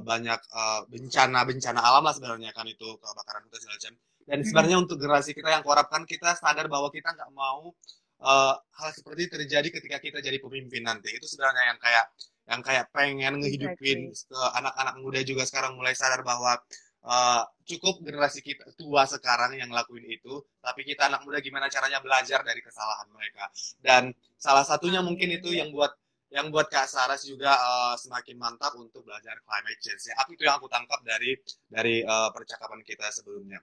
[0.00, 0.08] hmm.
[0.08, 4.46] banyak uh, bencana bencana alam lah sebenarnya kan itu kebakaran hutan segala macam dan hmm.
[4.48, 7.76] sebenarnya untuk generasi kita yang kuharapkan kita sadar bahwa kita nggak mau
[8.24, 12.06] uh, hal seperti terjadi ketika kita jadi pemimpin nanti itu sebenarnya yang kayak
[12.42, 14.58] yang kayak pengen ngehidupin exactly.
[14.58, 16.58] anak-anak muda juga sekarang mulai sadar bahwa
[17.06, 21.98] uh, cukup generasi kita tua sekarang yang lakuin itu, tapi kita anak muda gimana caranya
[22.02, 23.50] belajar dari kesalahan mereka.
[23.78, 25.94] Dan salah satunya mungkin itu yang buat
[26.32, 30.08] yang buat Kak Saras juga uh, semakin mantap untuk belajar climate change.
[30.08, 31.36] Ya, itu yang aku tangkap dari
[31.68, 33.60] dari uh, percakapan kita sebelumnya.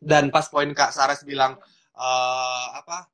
[0.00, 1.60] Dan pas poin Kak Saras bilang
[1.98, 3.12] uh, apa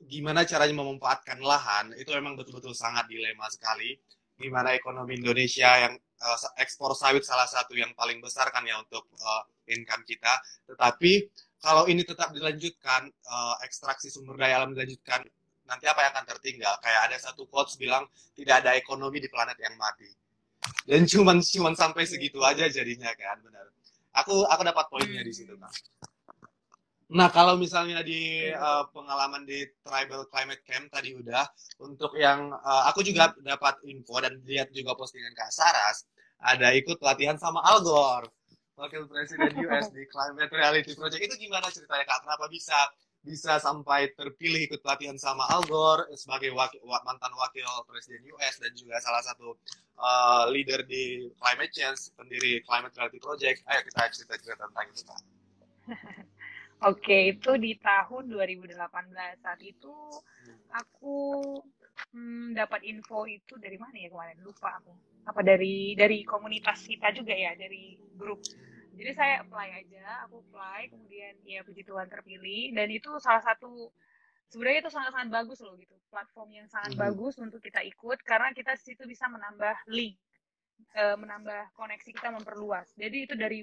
[0.00, 3.94] gimana caranya memanfaatkan lahan itu memang betul-betul sangat dilema sekali.
[4.40, 9.08] Gimana ekonomi Indonesia yang uh, ekspor sawit salah satu yang paling besar kan ya untuk
[9.20, 10.40] uh, income kita.
[10.68, 11.12] Tetapi
[11.60, 15.24] kalau ini tetap dilanjutkan, uh, ekstraksi sumber daya alam dilanjutkan,
[15.68, 16.74] nanti apa yang akan tertinggal?
[16.80, 20.08] Kayak ada satu quotes bilang tidak ada ekonomi di planet yang mati.
[20.84, 23.68] Dan cuman cuman sampai segitu aja jadinya kan, benar.
[24.24, 25.72] Aku aku dapat poinnya di situ, Kak.
[27.10, 31.42] Nah, kalau misalnya di uh, pengalaman di Tribal Climate Camp tadi udah,
[31.82, 36.06] untuk yang uh, aku juga dapat info dan lihat juga postingan Kak Saras,
[36.38, 38.30] ada ikut pelatihan sama Al Gore,
[38.78, 41.18] wakil presiden US di Climate Reality Project.
[41.18, 42.30] Itu gimana ceritanya Kak?
[42.30, 42.78] Kenapa bisa
[43.20, 48.70] bisa sampai terpilih ikut pelatihan sama Al Gore sebagai wakil, mantan wakil presiden US dan
[48.78, 49.58] juga salah satu
[49.98, 53.66] uh, leader di climate change, pendiri Climate Reality Project.
[53.66, 55.20] Ayo kita cerita-cerita tentang itu, Kak.
[56.80, 58.72] Oke, itu di tahun 2018.
[59.44, 59.92] Saat itu
[60.72, 61.16] aku
[62.16, 64.40] hmm, dapat info itu dari mana ya kemarin?
[64.40, 64.96] Lupa aku.
[65.28, 68.40] Apa dari dari komunitas kita juga ya, dari grup.
[68.96, 73.92] Jadi saya apply aja, aku apply, kemudian ya puji Tuhan terpilih dan itu salah satu
[74.48, 75.96] sebenarnya itu sangat-sangat bagus loh gitu.
[76.08, 77.00] Platform yang sangat hmm.
[77.04, 80.16] bagus untuk kita ikut karena kita situ bisa menambah link,
[80.96, 82.88] eh, menambah koneksi kita memperluas.
[82.96, 83.60] Jadi itu dari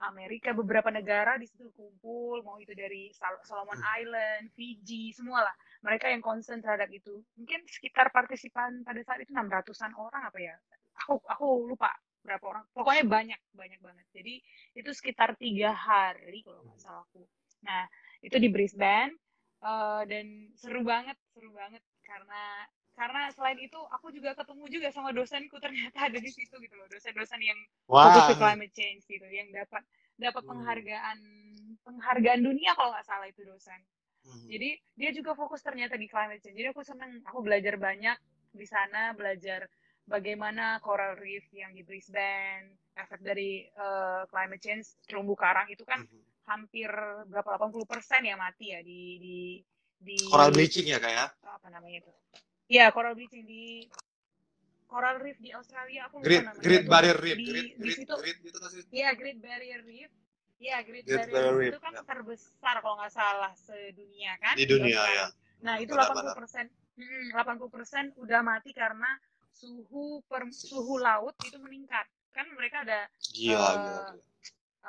[0.00, 3.12] Amerika beberapa negara di situ kumpul mau itu dari
[3.44, 3.96] Solomon hmm.
[4.00, 7.20] Island, Fiji, semua lah mereka yang concern terhadap itu.
[7.36, 10.56] Mungkin sekitar partisipan pada saat itu 600an orang apa ya?
[11.04, 11.92] Aku aku lupa
[12.24, 12.64] berapa orang.
[12.72, 14.06] Pokoknya banyak banyak banget.
[14.12, 14.40] Jadi
[14.76, 17.24] itu sekitar tiga hari kalau nggak salah aku.
[17.64, 17.84] Nah
[18.24, 19.16] itu di Brisbane
[19.60, 21.84] Uh, dan seru banget, seru banget.
[22.00, 22.64] Karena
[23.00, 26.84] karena selain itu aku juga ketemu juga sama dosenku ternyata ada di situ gitu loh
[26.92, 27.56] dosen-dosen yang
[27.88, 28.12] Wah.
[28.12, 29.80] fokus ke climate change gitu yang dapat
[30.20, 30.50] dapat Hmm.
[30.52, 31.18] penghargaan
[31.80, 33.80] penghargaan dunia kalau nggak salah itu dosen
[34.20, 34.52] Mhm.
[34.52, 38.20] jadi dia juga fokus ternyata di climate change jadi aku seneng aku belajar banyak
[38.52, 39.64] di sana belajar
[40.04, 46.04] bagaimana coral reef yang di Brisbane efek dari uh, climate change terumbu karang itu kan
[46.04, 46.20] Mhm.
[46.52, 46.90] hampir
[47.32, 49.36] berapa 80 persen ya mati ya di di
[49.96, 51.26] di Coral bleaching ya kak ya?
[51.46, 52.12] apa namanya itu
[52.70, 53.90] ya coral bleaching di
[54.86, 56.84] coral reef di Australia aku Great, namanya Great.
[56.86, 58.82] Barrier Reef, di, Great, di Great, situ Great itu nggak sih?
[58.90, 60.10] Iya, Great Barrier Reef.
[60.60, 62.02] Iya, Great, Great Barrier, Barrier Reef Reef, itu kan ya.
[62.06, 65.18] terbesar kalau nggak salah sedunia kan Di dunia Australia.
[65.18, 65.26] ya.
[65.60, 66.34] Nah, itu Benar-benar.
[66.34, 66.64] 80 persen,
[67.34, 69.10] 80 persen udah mati karena
[69.50, 72.06] suhu per, suhu laut itu meningkat.
[72.30, 74.22] Kan mereka ada Gila, Eh, gila, gila.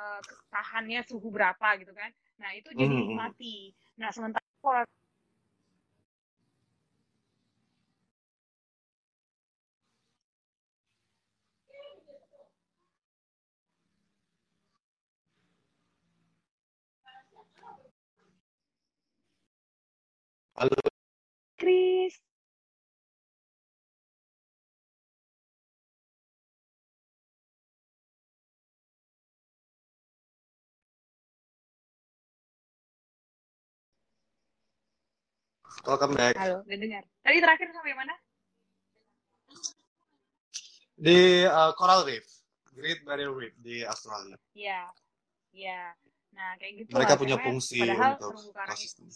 [0.02, 2.10] eh, tahannya suhu berapa gitu kan.
[2.42, 3.16] Nah, itu jadi Mhm.
[3.16, 3.70] mati.
[4.00, 4.42] Nah, sementara
[20.52, 20.76] Halo,
[21.56, 22.20] Chris,
[35.88, 36.36] welcome back.
[36.36, 37.02] halo, udah dengar.
[37.24, 38.12] Tadi terakhir sampai mana?
[41.00, 42.28] Di uh, Coral Reef,
[42.76, 44.36] Great Barrier Reef di Australia.
[44.52, 44.92] Iya,
[45.56, 45.96] iya.
[46.36, 47.20] Nah, kayak gitu Mereka lah.
[47.24, 49.08] punya fungsi padahal untuk ekosistem.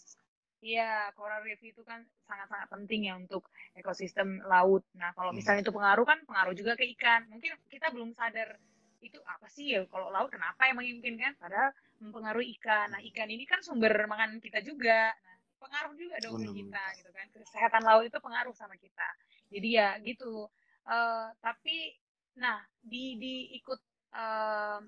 [0.65, 4.83] Iya, coral reef itu kan sangat-sangat penting ya untuk ekosistem laut.
[4.97, 5.39] Nah, kalau Hmm.
[5.39, 7.29] misalnya itu pengaruh kan pengaruh juga ke ikan.
[7.29, 8.57] Mungkin kita belum sadar
[9.05, 11.33] itu apa sih ya kalau laut kenapa emang mungkin kan?
[11.39, 12.89] Padahal mempengaruhi ikan.
[12.97, 15.13] Nah, ikan ini kan sumber makanan kita juga.
[15.13, 17.27] Nah, pengaruh juga dong ke kita gitu kan.
[17.31, 19.09] Kesehatan laut itu pengaruh sama kita.
[19.53, 20.49] Jadi ya gitu.
[20.89, 21.95] Eh, tapi
[22.37, 23.81] nah di di ikut
[24.17, 24.79] eh,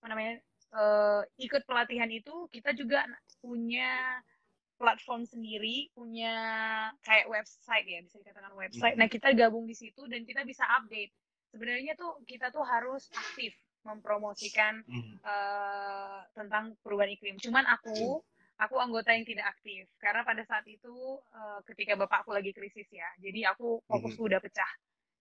[0.00, 0.40] apa namanya?
[0.72, 3.04] eh, ikut pelatihan itu kita juga
[3.44, 4.18] punya
[4.82, 6.34] platform sendiri, punya
[7.06, 8.98] kayak website ya, bisa dikatakan website.
[8.98, 9.00] Mhm.
[9.06, 11.14] Nah, kita gabung di situ dan kita bisa update.
[11.54, 13.54] Sebenarnya tuh kita tuh harus aktif
[13.86, 14.82] mempromosikan
[15.22, 17.38] eh, tentang perubahan iklim.
[17.38, 18.18] Cuman aku,
[18.58, 23.06] aku anggota yang tidak aktif karena pada saat itu eh, ketika bapakku lagi krisis ya,
[23.22, 24.70] jadi aku fokusku udah pecah.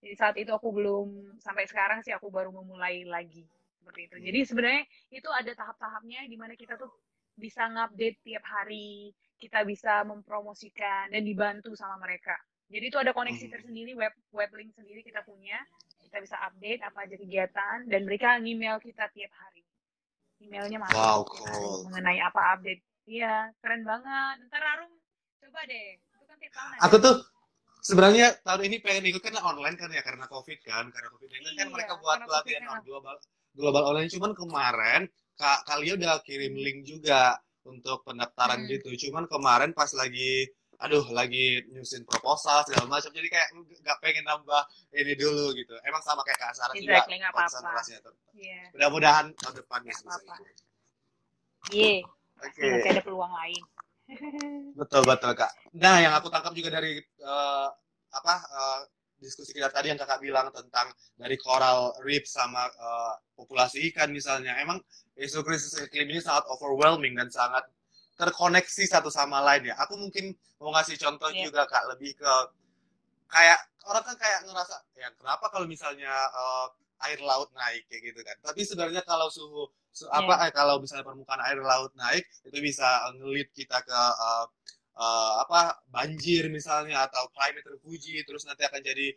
[0.02, 3.45] Jadi saat itu aku belum sampai sekarang sih aku baru memulai lagi
[3.78, 4.15] seperti itu.
[4.17, 6.89] Jadi sebenarnya itu ada tahap-tahapnya di mana kita tuh
[7.38, 12.38] bisa ngupdate tiap hari, kita bisa mempromosikan dan dibantu sama mereka.
[12.70, 13.54] Jadi itu ada koneksi Hmm.
[13.58, 15.58] tersendiri, web web link sendiri kita punya.
[16.00, 19.66] Kita bisa update apa aja kegiatan dan mereka email kita tiap hari.
[20.40, 21.90] Emailnya masuk Wow, cool.
[21.90, 22.82] mengenai apa update.
[23.06, 24.36] Iya, keren banget.
[24.48, 24.92] Ntar Arum
[25.42, 25.98] coba deh.
[26.00, 26.78] Itu kan tiap tahun.
[26.86, 27.16] Aku tuh
[27.82, 31.50] sebenarnya tahun ini pengen ikut kan online kan ya karena covid kan karena covid ini
[31.58, 33.16] kan Iya, mereka buat pelatihan global
[33.52, 35.02] global online cuman kemarin
[35.36, 38.69] kak kalian udah kirim link juga untuk pendaftaran Hmm.
[38.69, 40.50] gitu cuman kemarin pas lagi
[40.82, 44.63] aduh lagi nyusun proposal segala macam jadi kayak nggak pengen nambah
[44.97, 47.50] ini dulu gitu emang sama kayak kak Sarah juga Exactly, nggak apa-apa.
[47.54, 48.62] konsentrasinya tuh Iya.
[48.74, 50.34] mudah-mudahan tahun depan Nggak bisa apa-apa.
[50.41, 50.58] ikut
[51.71, 51.93] Iya,
[52.41, 53.63] oke masih ada peluang lain.
[54.82, 55.52] Betul betul kak.
[55.78, 57.67] Nah yang aku tangkap juga dari eh,
[58.12, 58.80] apa eh,
[59.22, 64.58] diskusi kita tadi yang kakak bilang tentang dari coral reef sama eh, populasi ikan misalnya,
[64.58, 64.82] emang
[65.16, 67.64] isu krisis iklim ini sangat overwhelming dan sangat
[68.18, 69.76] terkoneksi satu sama lain ya.
[69.86, 71.50] Aku mungkin mau ngasih contoh Iya.
[71.50, 72.34] juga kak, lebih ke
[73.32, 76.68] kayak orang kan kayak ngerasa ya kenapa kalau misalnya eh,
[77.10, 78.38] air laut naik kayak gitu kan.
[78.46, 83.10] Tapi sebenarnya kalau suhu su- apa eh, kalau misalnya permukaan air laut naik itu bisa
[83.18, 84.46] ngelit kita ke eh,
[84.96, 89.14] eh, apa banjir misalnya atau climate refugee terus nanti akan jadi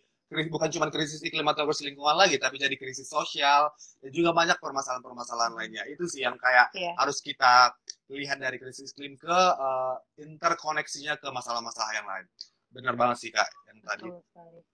[0.51, 3.71] bukan cuma krisis iklim atau krisis lingkungan lagi tapi jadi krisis sosial
[4.03, 6.97] dan juga banyak permasalahan-permasalahan lainnya itu sih yang kayak Iya.
[6.99, 7.71] harus kita
[8.11, 12.27] lihat dari krisis iklim ke eh, interkoneksinya ke masalah-masalah yang lain
[12.75, 14.65] benar banget sih kak yang tadi Betul.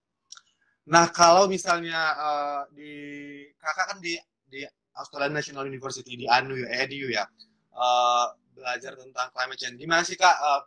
[0.91, 2.93] Nah, kalau misalnya eh, di
[3.61, 4.17] kakak kan di
[4.49, 4.65] di
[4.97, 7.25] Australian National University di ANU ya, EDU ya,
[7.75, 9.77] eh, belajar tentang climate change.
[9.79, 10.61] Gimana sih kak eh,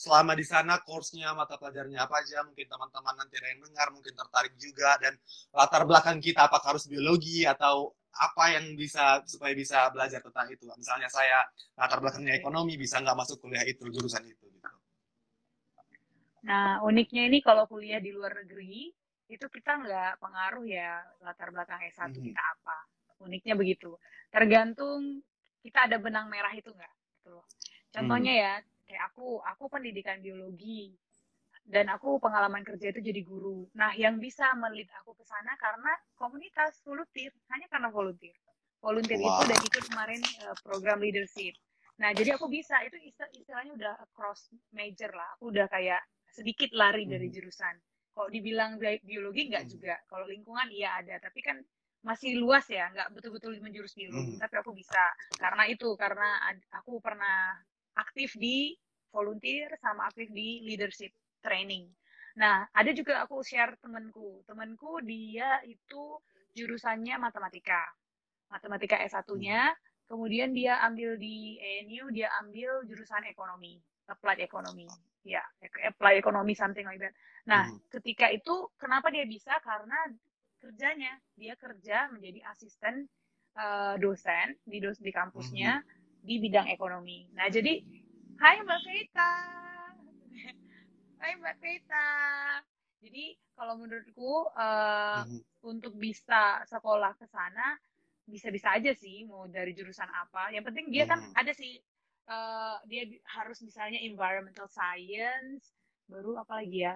[0.00, 2.40] selama di sana course-nya, mata pelajarnya apa aja?
[2.48, 5.12] Mungkin teman-teman nanti ada yang dengar, mungkin tertarik juga dan
[5.52, 10.64] latar belakang kita apakah harus biologi atau apa yang bisa supaya bisa belajar tentang itu.
[10.80, 11.44] Misalnya saya
[11.76, 14.44] latar belakangnya ekonomi bisa nggak masuk kuliah itu jurusan itu.
[14.48, 14.68] Gitu.
[16.48, 18.88] Nah, uniknya ini kalau kuliah di luar negeri,
[19.30, 22.24] itu kita nggak pengaruh ya latar belakang S1 Mhm.
[22.32, 22.78] kita apa.
[23.20, 23.94] Uniknya begitu.
[24.32, 25.20] Tergantung
[25.60, 26.94] kita ada benang merah itu nggak.
[27.20, 27.44] Gitu loh.
[27.92, 28.52] Contohnya ya,
[28.90, 30.90] kayak aku aku pendidikan biologi
[31.62, 33.70] dan aku pengalaman kerja itu jadi guru.
[33.78, 37.30] Nah yang bisa melit aku ke sana karena komunitas volunteer.
[37.46, 38.34] Hanya karena volunteer.
[38.82, 39.38] Volunteer Wow.
[39.38, 41.54] itu dan ikut kemarin eh, program leadership.
[42.02, 42.82] Nah jadi aku bisa.
[42.82, 45.38] Itu istilah- istilahnya udah across major lah.
[45.38, 47.34] Aku udah kayak sedikit lari dari Mhm.
[47.38, 47.74] jurusan.
[48.10, 49.70] Kalau dibilang bi- biologi nggak Mhm.
[49.70, 49.94] juga.
[50.10, 51.22] Kalau lingkungan iya ada.
[51.22, 51.62] Tapi kan
[52.00, 52.88] masih luas ya.
[52.90, 54.34] Nggak betul-betul menjurus biologi.
[54.34, 54.40] Mhm.
[54.40, 55.04] tapi aku bisa.
[55.38, 56.40] Karena itu karena
[56.72, 57.54] aku pernah
[58.00, 58.74] aktif di
[59.12, 61.12] volunteer sama aktif di leadership
[61.44, 61.86] training.
[62.40, 64.42] Nah ada juga aku share temanku.
[64.48, 66.18] Temanku dia itu
[66.56, 67.82] jurusannya matematika.
[68.50, 69.70] Matematika S1-nya
[70.10, 73.78] kemudian dia ambil di ANU dia ambil jurusan ekonomi
[74.10, 74.90] applied economy
[75.22, 75.38] ya
[75.86, 77.14] applied economy something like that.
[77.46, 77.78] Nah Mhm.
[77.94, 79.54] ketika itu kenapa dia bisa?
[79.62, 80.10] Karena
[80.58, 83.06] kerjanya dia kerja menjadi asisten
[83.58, 85.78] eh, dosen di dos di kampusnya
[86.20, 87.28] di bidang ekonomi.
[87.36, 87.80] Nah jadi,
[88.40, 89.30] Hai Mbak Vita,
[91.20, 92.08] Hai Mbak Vita.
[93.00, 93.24] Jadi
[93.56, 95.40] kalau menurutku eh, Mhm.
[95.64, 97.76] untuk bisa sekolah ke sana
[98.30, 100.54] bisa-bisa aja sih mau dari jurusan apa.
[100.54, 101.32] Yang penting dia kan Mhm.
[101.36, 101.80] ada sih
[102.30, 103.02] eh, dia
[103.36, 105.74] harus misalnya environmental science,
[106.06, 106.94] baru apa lagi ya?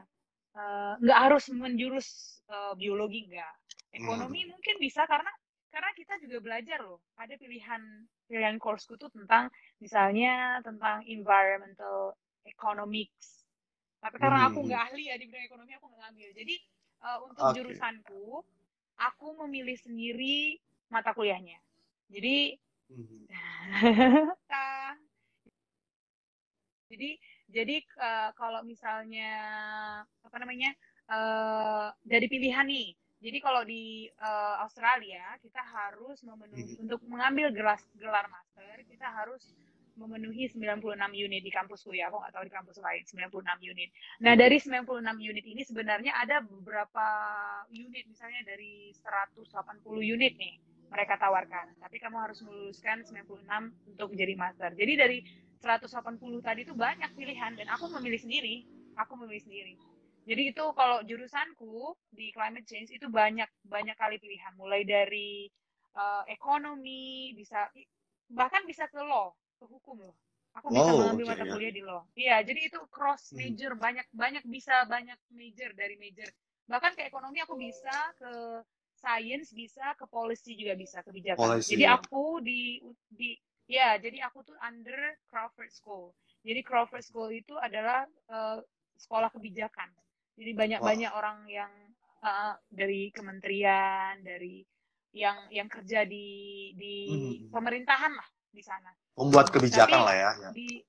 [0.54, 2.08] Eh, nggak harus menjurus
[2.48, 3.54] eh, biologi nggak.
[3.98, 5.30] Ekonomi mungkin bisa karena
[5.74, 7.02] karena kita juga belajar loh.
[7.18, 7.82] Ada pilihan
[8.28, 9.48] pilihan courseku tuh tentang
[9.84, 13.44] misalnya tentang environmental economics.
[14.02, 14.68] Tapi karena aku Mhm.
[14.68, 16.28] nggak ahli ya di bidang ekonomi aku nggak ngambil.
[16.38, 16.54] Jadi
[17.06, 17.54] eh, untuk Oke.
[17.54, 18.24] jurusanku
[19.00, 20.58] aku memilih sendiri
[20.92, 21.58] mata kuliahnya.
[22.12, 22.56] Jadi
[22.88, 23.28] Mhm.
[24.50, 24.96] Ah.
[26.90, 27.10] jadi
[27.56, 29.30] jadi eh, kalau misalnya
[30.26, 30.70] apa namanya
[31.10, 32.86] eh, dari pilihan nih
[33.24, 39.56] jadi kalau di eh, Australia kita harus memenuhi untuk mengambil gelar gelar master kita harus
[39.94, 43.88] memenuhi 96 unit di kampusku ya aku nggak tahu di kampus lain 96 unit
[44.20, 47.06] nah dari 96 unit ini sebenarnya ada beberapa
[47.72, 49.48] unit misalnya dari 180
[50.02, 50.54] unit nih
[50.94, 51.74] mereka tawarkan.
[51.82, 54.70] Tapi kamu harus meluluskan 96 untuk jadi master.
[54.78, 55.18] Jadi dari
[55.58, 58.62] 180 tadi itu banyak pilihan dan aku memilih sendiri.
[58.94, 59.74] Aku memilih sendiri.
[60.24, 64.52] Jadi itu kalau jurusanku di climate change itu banyak banyak kali pilihan.
[64.56, 65.48] Mulai dari
[65.94, 67.68] eh, ekonomi bisa
[68.32, 70.16] bahkan bisa ke law, ke hukum loh.
[70.54, 71.52] Aku bisa Wow, mengambil oke, mata ya.
[71.52, 72.02] kuliah di law.
[72.14, 73.42] Iya, jadi itu cross Hmm.
[73.42, 76.30] major banyak banyak bisa banyak major dari major.
[76.70, 78.32] Bahkan ke ekonomi aku bisa ke
[78.94, 81.42] science bisa ke policy juga bisa kebijakan.
[81.42, 81.98] Policy, jadi ya.
[81.98, 83.36] aku di di
[83.68, 86.14] ya jadi aku tuh under Crawford School.
[86.46, 88.58] Jadi Crawford School itu adalah eh,
[88.96, 89.90] sekolah kebijakan.
[90.34, 91.72] Jadi banyak-banyak orang yang
[92.24, 94.64] eh, dari kementerian, dari
[95.12, 96.26] yang yang kerja di
[96.74, 97.52] di Mhm.
[97.52, 100.30] pemerintahan lah di sana Membuat kebijakan Tapi- lah ya.
[100.40, 100.50] ya.
[100.50, 100.80] di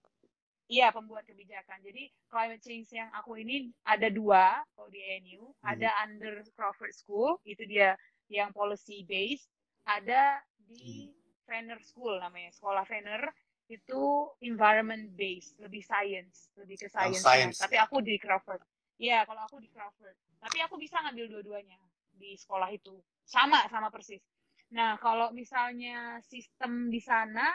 [0.65, 1.83] iya pembuat kebijakan.
[1.83, 7.37] Jadi climate change yang aku ini ada dua kalau di ANU, ada under Crawford School
[7.43, 7.93] itu dia
[8.31, 9.51] yang policy based,
[9.83, 11.13] ada di
[11.45, 13.29] Fenner School namanya sekolah Fenner
[13.67, 14.01] itu
[14.39, 17.21] environment based, lebih science, lebih ke science.
[17.21, 18.63] science, Tapi aku di Crawford.
[18.95, 20.15] Iya, kalau aku di Crawford.
[20.39, 21.75] Tapi aku bisa ngambil dua-duanya
[22.15, 22.95] di sekolah itu.
[23.27, 24.23] Sama, sama persis.
[24.71, 27.51] Nah, kalau misalnya sistem di sana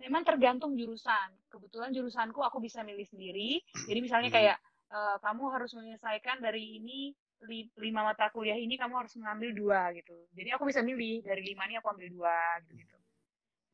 [0.00, 1.36] memang tergantung jurusan.
[1.52, 3.60] Kebetulan jurusanku aku bisa milih sendiri.
[3.84, 4.38] Jadi misalnya Hmm.
[4.40, 4.58] kayak
[4.90, 7.14] eh, kamu harus menyelesaikan dari ini
[7.46, 10.26] li- lima mata kuliah ini kamu harus mengambil dua gitu.
[10.34, 12.96] Jadi aku bisa milih dari lima ini aku ambil dua gitu gitu.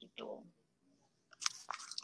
[0.04, 0.30] Gitu.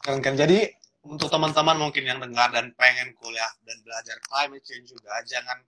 [0.01, 0.35] Keren kan.
[0.35, 0.65] Jadi
[1.03, 5.59] untuk teman-teman mungkin yang dengar dan pengen kuliah dan belajar climate change juga, jangan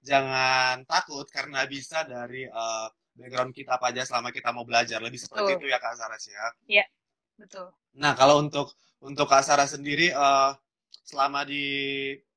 [0.00, 2.86] jangan takut karena bisa dari eh,
[3.18, 5.02] background kita apa aja selama kita mau belajar.
[5.04, 5.60] Lebih seperti Betul.
[5.60, 6.46] itu ya Kak Saras ya.
[7.36, 7.66] Betul.
[8.00, 8.72] Nah, kalau untuk
[9.04, 10.50] untuk Kak Sarah sendiri eh,
[11.04, 11.64] selama di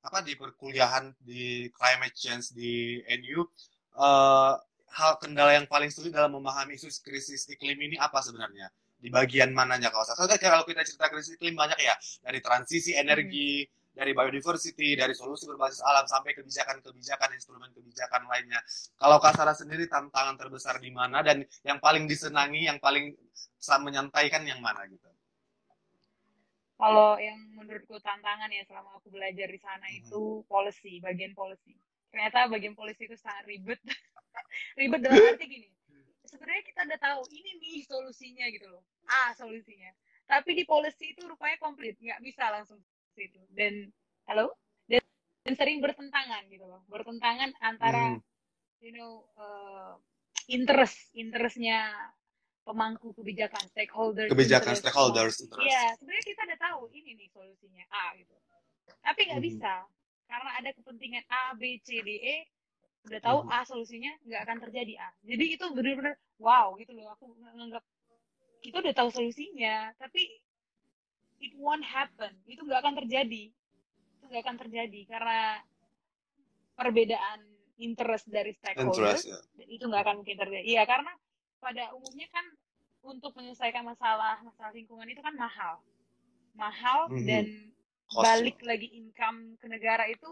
[0.01, 3.47] apa di perkuliahan di climate change di NU
[3.95, 4.53] eh,
[4.91, 8.67] hal kendala yang paling sulit dalam memahami isu krisis iklim ini apa sebenarnya?
[9.01, 10.17] Di bagian mananya Kak Sarah?
[10.29, 15.49] Soalnya kalau kita cerita krisis iklim banyak ya dari transisi energi, dari biodiversity, dari solusi
[15.49, 18.61] berbasis alam sampai kebijakan-kebijakan, instrumen kebijakan lainnya.
[19.01, 23.17] Kalau Kak Sarah sendiri tantangan terbesar di mana dan yang paling disenangi, yang paling
[23.81, 25.09] menyantaikan yang mana gitu?
[26.81, 29.97] Kalau yang menurutku tantangan ya selama aku belajar di sana Mhm.
[30.01, 31.77] itu policy, bagian policy.
[32.09, 33.77] Ternyata bagian policy itu sangat ribet.
[34.79, 35.69] ribet dalam arti gini.
[36.31, 38.81] Sebenarnya kita udah tahu ini nih solusinya gitu loh.
[39.11, 39.91] A solusinya.
[40.23, 43.43] Tapi di policy itu rupanya komplit, nggak bisa langsung ke situ.
[43.51, 43.91] Dan
[44.31, 44.55] halo?
[44.87, 45.03] Dan,
[45.43, 46.87] dan sering bertentangan gitu loh.
[46.87, 48.23] Bertentangan antara Hmm.
[48.79, 49.93] you know uh,
[50.47, 51.91] interest interestnya
[52.65, 55.67] pemangku kebijakan stakeholder kebijakan interest, stakeholders interest.
[55.67, 58.33] Iya, sebenarnya kita udah tahu ini nih solusinya A gitu.
[59.01, 59.47] tapi nggak Mhm.
[59.49, 59.73] bisa
[60.29, 62.35] karena ada kepentingan A B C D E
[63.01, 63.49] udah tahu Mhm.
[63.49, 67.83] A solusinya nggak akan terjadi A jadi itu benar-benar wow gitu loh aku nganggap
[68.61, 70.37] kita udah tahu solusinya tapi
[71.41, 73.49] it won't happen itu nggak akan terjadi
[74.17, 75.39] itu nggak akan terjadi karena
[76.77, 77.39] perbedaan
[77.81, 79.65] interest dari stakeholders Interest ya.
[79.65, 81.09] itu nggak akan mungkin terjadi iya karena
[81.57, 82.45] pada umumnya kan
[83.01, 85.81] untuk menyelesaikan masalah masalah lingkungan itu kan mahal
[86.53, 87.25] mahal Mhm.
[87.25, 87.45] dan
[88.11, 88.21] Cost.
[88.21, 90.29] balik lagi income ke negara itu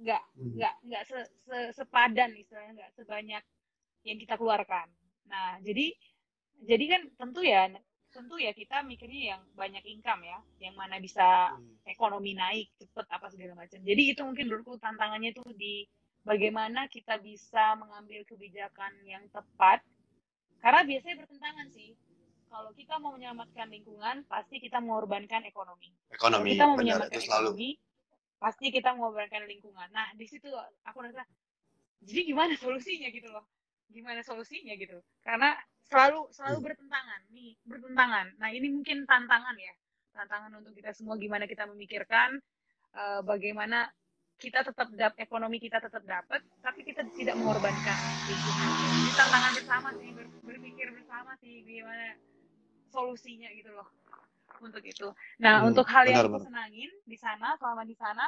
[0.00, 0.22] nggak
[0.56, 3.42] nggak nggak se, se- sepadan istilahnya nggak sebanyak
[4.02, 4.88] yang kita keluarkan.
[5.28, 5.92] Nah jadi
[6.64, 7.68] jadi kan tentu ya
[8.10, 11.78] tentu ya kita mikirnya yang banyak income ya yang mana bisa Hmm.
[11.86, 13.78] ekonomi naik cepet apa segala macam.
[13.80, 15.86] Jadi itu mungkin menurutku tantangannya itu di
[16.26, 19.80] bagaimana kita bisa mengambil kebijakan yang tepat.
[20.60, 21.96] Karena biasanya bertentangan sih.
[22.50, 25.94] Kalau kita mau menyelamatkan lingkungan pasti kita mengorbankan ekonomi.
[26.18, 27.46] Kalau Ekonomi, kita mau benar menyelamatkan itu selalu.
[27.54, 27.70] ekonomi
[28.40, 29.92] pasti kita mengorbankan lingkungan.
[29.92, 30.48] Nah di situ
[30.88, 31.22] aku rasa
[32.00, 33.12] jadi gimana solusinya?
[33.12, 33.44] gitu loh.
[33.92, 34.72] Gimana solusinya?
[34.80, 34.96] gitu.
[35.20, 35.52] Karena
[35.84, 36.66] selalu selalu Hmm.
[36.72, 38.26] bertentangan nih bertentangan.
[38.40, 39.74] Nah ini mungkin tantangan ya.
[40.16, 42.40] Tantangan untuk kita semua gimana kita memikirkan
[42.96, 43.86] eh, bagaimana
[44.40, 48.68] kita tetap dap ekonomi kita tetap dapat tapi kita tidak mengorbankan lingkungan.
[49.04, 52.16] Ini tantangan bersama sih ber- berpikir bersama sih gimana
[52.90, 53.86] solusinya gitu loh
[54.66, 55.08] untuk itu
[55.44, 56.46] nah Hmm, untuk hal yang benar, aku benar.
[56.46, 58.24] senangin di sana selama di sana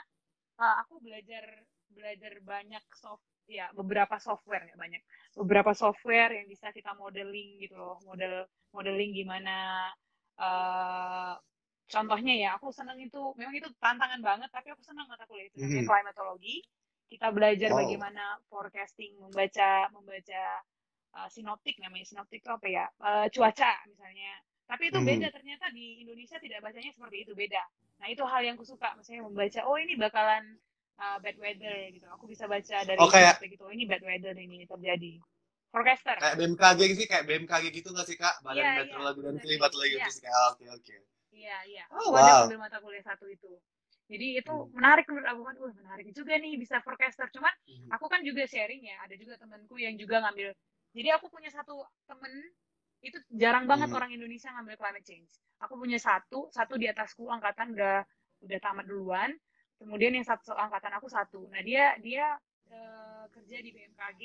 [0.63, 1.45] eh, aku belajar
[1.93, 5.03] belajar banyak soft ya beberapa software ya banyak
[5.37, 9.91] beberapa software yang bisa kita modeling gitu loh model modeling gimana
[10.41, 11.35] eh
[11.93, 15.59] contohnya ya aku seneng itu memang itu tantangan banget tapi aku senang mata kuliah itu
[15.61, 15.89] namanya Mhm.
[15.89, 16.65] climatology
[17.13, 17.77] kita belajar Wow.
[17.77, 20.43] bagaimana forecasting membaca membaca
[21.17, 24.33] uh, sinoptik namanya sinoptik itu apa ya Uh, cuaca misalnya
[24.73, 25.09] tapi itu Mhm.
[25.13, 27.61] beda ternyata di Indonesia tidak bacanya seperti itu beda
[28.01, 30.45] nah itu hal yang aku suka misalnya membaca oh ini bakalan
[30.97, 34.01] uh, bad weather gitu aku bisa baca dari Oh, kayak- sinoptik itu oh ini bad
[34.01, 35.13] weather ini terjadi
[35.73, 38.35] forecaster Kayak BMKG sih, kayak BMKG gitu nggak sih kak?
[38.45, 39.45] Badan iya, Meteorologi dan benar.
[39.45, 40.05] Klimatologi Iya.
[40.05, 40.25] gitu sih.
[40.29, 40.97] Ah, Oke oke.
[41.33, 41.85] Iya, iya.
[41.89, 42.39] Oh, Aku ada wow.
[42.45, 43.53] ngambil mata kuliah satu itu.
[44.13, 44.69] Jadi itu Hmm.
[44.77, 47.25] menarik menurut aku kan, wah menarik juga nih bisa forecaster.
[47.33, 47.89] Cuman Mhm.
[47.97, 50.53] aku kan juga sharing ya, ada juga temanku yang juga ngambil.
[50.93, 52.33] Jadi aku punya satu temen
[53.03, 53.99] itu jarang banget Hmm.
[53.99, 55.31] orang Indonesia ngambil climate change.
[55.59, 58.07] Aku punya satu, satu di atasku angkatan udah
[58.43, 59.31] udah tamat duluan.
[59.79, 61.51] Kemudian yang satu angkatan aku satu.
[61.51, 62.39] Nah dia dia
[62.73, 64.23] eh, kerja di BMKG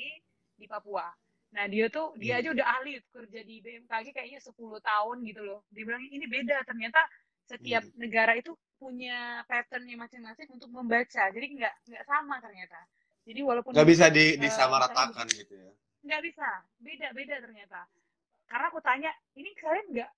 [0.56, 1.10] di Papua.
[1.52, 2.40] Nah dia tuh dia Hmm.
[2.40, 5.60] aja udah ahli kerja di BMKG kayaknya 10 tahun gitu loh.
[5.74, 7.02] Dia bilang ini beda ternyata
[7.44, 7.94] setiap Hmm.
[7.98, 11.28] negara itu punya patternnya masing-masing untuk membaca.
[11.34, 12.78] Jadi nggak nggak sama ternyata.
[13.26, 15.72] Jadi walaupun Nggak bisa di, Eh, disamaratakan gitu ya.
[15.98, 16.48] nggak bisa
[16.78, 17.80] beda beda ternyata
[18.48, 20.10] karena aku tanya ini kalian nggak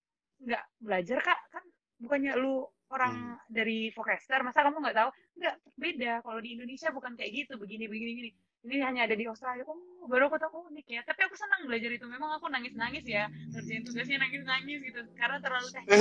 [0.47, 1.41] nggak belajar kak?
[1.51, 1.65] Kan
[2.01, 5.11] bukannya lu orang dari forecaster masa kamu nggak tahu?
[5.39, 6.13] Nggak beda.
[6.23, 9.67] Kalau di Indonesia bukan kayak gitu begini begini begini ini hanya ada di Australia.
[9.67, 12.07] Oh baru aku tahu oh, unik ya tapi aku senang belajar itu.
[12.07, 15.01] Memang aku nangis nangis ya ngerjain tugasnya nangis nangis gitu.
[15.19, 16.01] Karena terlalu teknis.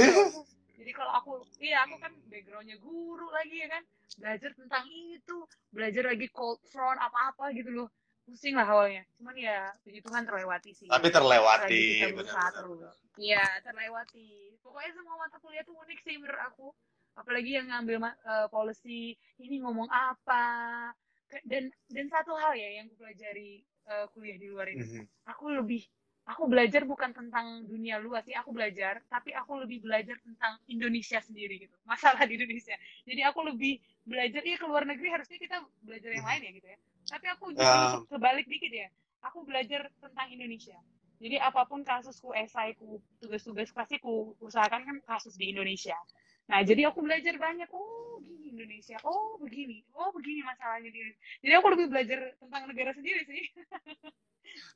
[0.80, 3.84] Jadi kalau aku iya aku kan backgroundnya guru lagi ya kan.
[4.20, 5.38] Belajar tentang itu
[5.74, 7.90] belajar lagi cold front apa apa gitu loh
[8.30, 9.04] pusing lah awalnya.
[9.18, 10.88] Cuman ya puji Tuhan terlewati sih.
[10.88, 11.82] Tapi terlewati,
[13.18, 14.54] iya terlewati.
[14.62, 16.68] Pokoknya semua mata kuliah tuh unik sih menurut aku.
[17.18, 20.46] Apalagi yang ngambil eh, policy ini ngomong apa?
[21.44, 24.86] Dan dan satu hal ya yang aku pelajari eh, kuliah di luar ini.
[24.86, 25.06] Mhm.
[25.26, 25.84] aku lebih
[26.30, 31.18] aku belajar bukan tentang dunia luas sih aku belajar tapi aku lebih belajar tentang Indonesia
[31.18, 31.76] sendiri gitu.
[31.90, 32.78] Masalah di Indonesia.
[33.04, 36.68] Jadi aku lebih belajar ya ke luar negeri harusnya kita belajar yang lain ya gitu
[36.70, 38.06] ya tapi aku justru Ya.
[38.08, 38.88] kebalik dikit ya.
[39.26, 40.78] Aku belajar tentang Indonesia.
[41.20, 45.98] Jadi apa pun kasusku esaiku tugas-tugas pasti ku usahakan kan kasus di Indonesia.
[46.48, 47.68] Nah jadi aku belajar banyak.
[47.76, 48.96] Oh gini Indonesia.
[49.04, 49.84] Oh begini.
[49.92, 51.22] Oh begini masalahnya di Indonesia.
[51.44, 53.44] Jadi aku lebih belajar tentang negara sendiri sih.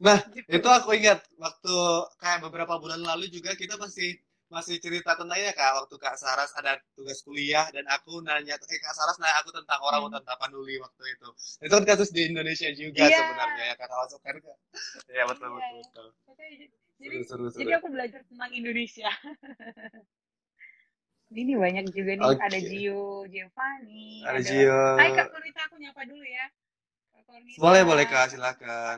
[0.06, 0.46] Nah, Gitu.
[0.46, 1.74] itu aku ingat waktu
[2.22, 4.22] kayak beberapa bulan lalu juga kita masih
[4.54, 5.72] masih cerita tentangnya kak.
[5.82, 9.82] Waktu kak Saras ada tugas kuliah dan aku nanya eh kak Saras nanya aku tentang
[9.82, 10.14] orang Hmm.
[10.14, 11.28] hutan Tapanuli waktu itu.
[11.66, 13.18] Itu kan kasus di Indonesia juga Iya.
[13.18, 14.36] sebenarnya ya karena masuk kan
[15.10, 15.58] ya betul Iya.
[15.58, 16.08] betul betul.
[16.30, 16.70] Oke, seru
[17.02, 19.10] jadi seru seru jadi aku belajar tentang Indonesia.
[21.34, 22.26] Ini banyak juga nih.
[22.30, 22.46] Oke.
[22.46, 24.82] ada Gio Giovanni ada Gio.
[25.02, 26.46] Hai Kak Kornita aku nyapa dulu ya.
[27.10, 28.26] Kak Kornita boleh boleh kak.
[28.38, 28.98] Silakan.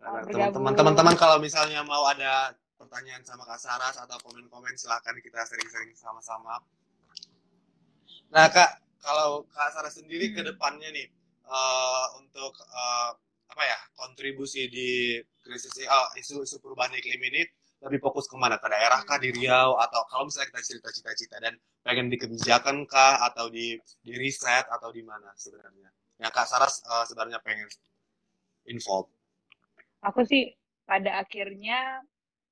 [0.00, 5.92] Teman-teman teman-teman kalau misalnya mau ada pertanyaan sama Kak Saras atau komen-komen silahkan kita sering-sering
[5.92, 6.56] sama-sama.
[8.32, 11.12] Nah Kak, kalau Kak Saras sendiri ke depannya nih
[11.44, 13.10] eh, untuk eh,
[13.50, 17.42] apa ya kontribusi di krisis oh, isu isu perubahan iklim ini
[17.80, 18.60] lebih fokus ke mana?
[18.60, 19.76] Ke daerah kah di Riau?
[19.80, 24.68] Atau kalau misalnya kita cerita cita-cita dan pengen di kebijakan kah atau di di riset
[24.68, 25.88] atau di mana sebenarnya?
[26.20, 27.68] Yang Kak Saras uh, sebenarnya pengen
[28.68, 29.08] involve.
[30.04, 30.52] Aku sih
[30.84, 32.04] pada akhirnya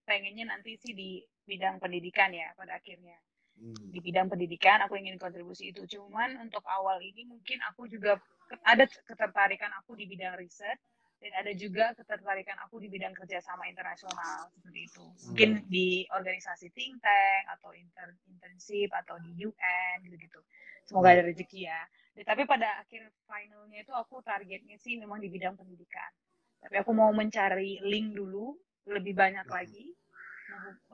[0.08, 3.20] pengennya nanti sih di bidang pendidikan ya pada akhirnya
[3.60, 3.92] hmm.
[3.92, 8.16] di bidang pendidikan aku ingin kontribusi itu cuman untuk awal ini mungkin aku juga
[8.64, 10.80] ada ketertarikan aku di bidang riset
[11.18, 15.66] dan ada juga ketertarikan aku di bidang kerjasama internasional seperti itu mungkin hmm.
[15.68, 20.40] di organisasi think tank atau inter internship atau di UN gitu gitu
[20.88, 21.14] semoga hmm.
[21.20, 21.80] ada rezeki ya
[22.24, 26.10] tapi pada akhir finalnya itu aku targetnya sih memang di bidang pendidikan
[26.58, 28.54] tapi aku mau mencari link dulu
[28.86, 29.54] lebih banyak hmm.
[29.54, 29.86] lagi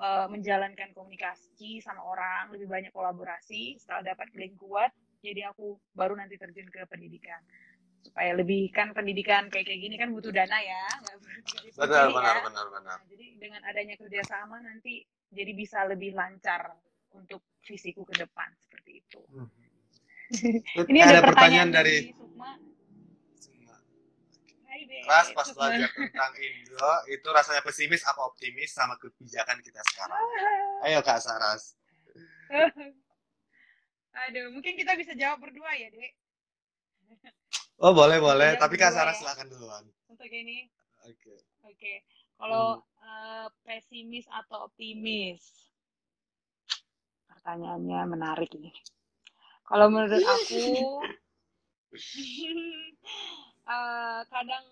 [0.00, 4.90] uh, menjalankan komunikasi sama orang lebih banyak kolaborasi setelah dapat link kuat
[5.24, 7.40] jadi aku baru nanti terjun ke pendidikan
[8.04, 10.84] supaya lebih kan pendidikan kayak kayak gini kan butuh dana ya
[11.80, 12.42] benar benar ya.
[12.44, 16.76] benar benar nah, jadi dengan adanya kerjasama nanti jadi bisa lebih lancar
[17.16, 19.48] untuk visiku ke depan seperti itu hmm.
[20.92, 22.50] ini ada, ada pertanyaan, pertanyaan dari, Sukma
[25.02, 30.22] Ras pas belajar tentang Indo itu rasanya pesimis apa optimis sama kebijakan kita sekarang
[30.86, 31.74] ayo kak Saras
[34.24, 36.12] aduh mungkin kita bisa jawab berdua ya dek
[37.82, 39.18] Oh boleh boleh, tapi Kak Sarah ya.
[39.18, 39.84] silakan duluan.
[40.06, 40.70] Untuk ini.
[41.02, 41.18] Oke.
[41.18, 41.38] Okay.
[41.66, 41.74] Oke.
[41.74, 41.96] Okay.
[42.38, 43.02] Kalau hmm.
[43.02, 45.42] uh, pesimis atau optimis?
[47.26, 48.70] Pertanyaannya menarik ini.
[49.66, 50.64] Kalau menurut aku,
[53.66, 54.66] uh, kadang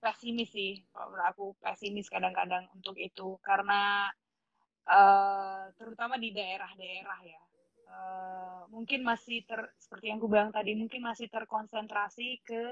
[0.00, 0.80] pesimis sih.
[0.90, 3.36] Kalau menurut aku pesimis kadang-kadang untuk itu.
[3.44, 4.08] Karena
[4.88, 7.42] uh, terutama di daerah-daerah ya.
[7.90, 12.62] Uh, mungkin masih ter seperti yang gue bilang tadi mungkin masih terkonsentrasi ke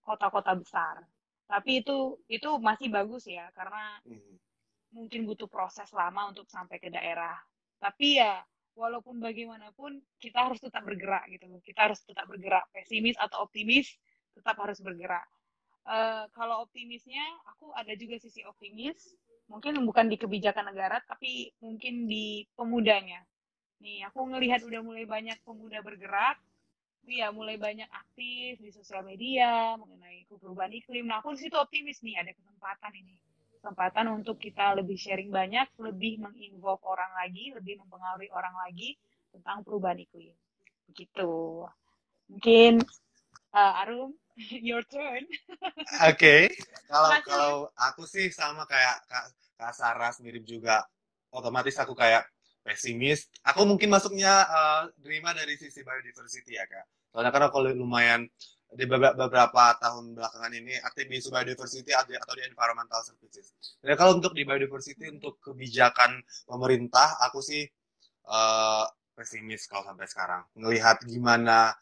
[0.00, 1.04] kota-kota besar.
[1.44, 4.36] Tapi itu itu masih bagus ya karena hmm.
[4.94, 7.34] mungkin butuh proses lama untuk sampai ke daerah.
[7.82, 8.38] Tapi ya
[8.78, 12.62] walaupun bagaimanapun kita harus tetap bergerak gitu kita harus tetap bergerak.
[12.70, 13.90] Pesimis atau optimis
[14.38, 15.26] tetap harus bergerak
[15.86, 17.22] uh, kalau optimisnya
[17.54, 19.14] aku ada juga sisi optimis
[19.46, 23.22] mungkin bukan di kebijakan negara tapi mungkin di pemudanya
[23.78, 26.42] Nih, aku ngelihat udah mulai banyak pemuda bergerak,
[27.06, 31.06] ya mulai banyak aktif di sosial media mengenai perubahan iklim.
[31.06, 33.14] Nah, aku di situ optimis nih ada kesempatan ini.
[33.54, 38.98] Kesempatan untuk kita lebih sharing banyak, lebih menginvolve orang lagi, lebih mempengaruhi orang lagi
[39.30, 40.34] tentang perubahan iklim.
[40.90, 41.30] Begitu.
[42.34, 42.82] Mungkin
[43.54, 44.14] uh, Arum,
[44.68, 45.26] your turn.
[46.06, 46.14] Oke.
[46.14, 46.42] Okay.
[46.86, 49.24] Kalau kalau aku sih sama kayak Kak,
[49.58, 50.86] Kak Saras mirip juga.
[51.28, 52.24] Otomatis aku kayak
[52.64, 53.28] pesimis.
[53.44, 57.12] Aku mungkin masuknya uh, terima dari sisi biodiversity ya kak.
[57.12, 58.24] Soalnya karena kalau lumayan
[58.68, 63.56] di beberapa tahun belakangan ini aktif di biodiversity atau di environmental services.
[63.80, 67.64] Jadi kalau untuk di biodiversity untuk kebijakan pemerintah, aku sih
[68.28, 68.84] uh,
[69.16, 70.44] pesimis kalau sampai sekarang.
[70.56, 71.72] Ngelihat gimana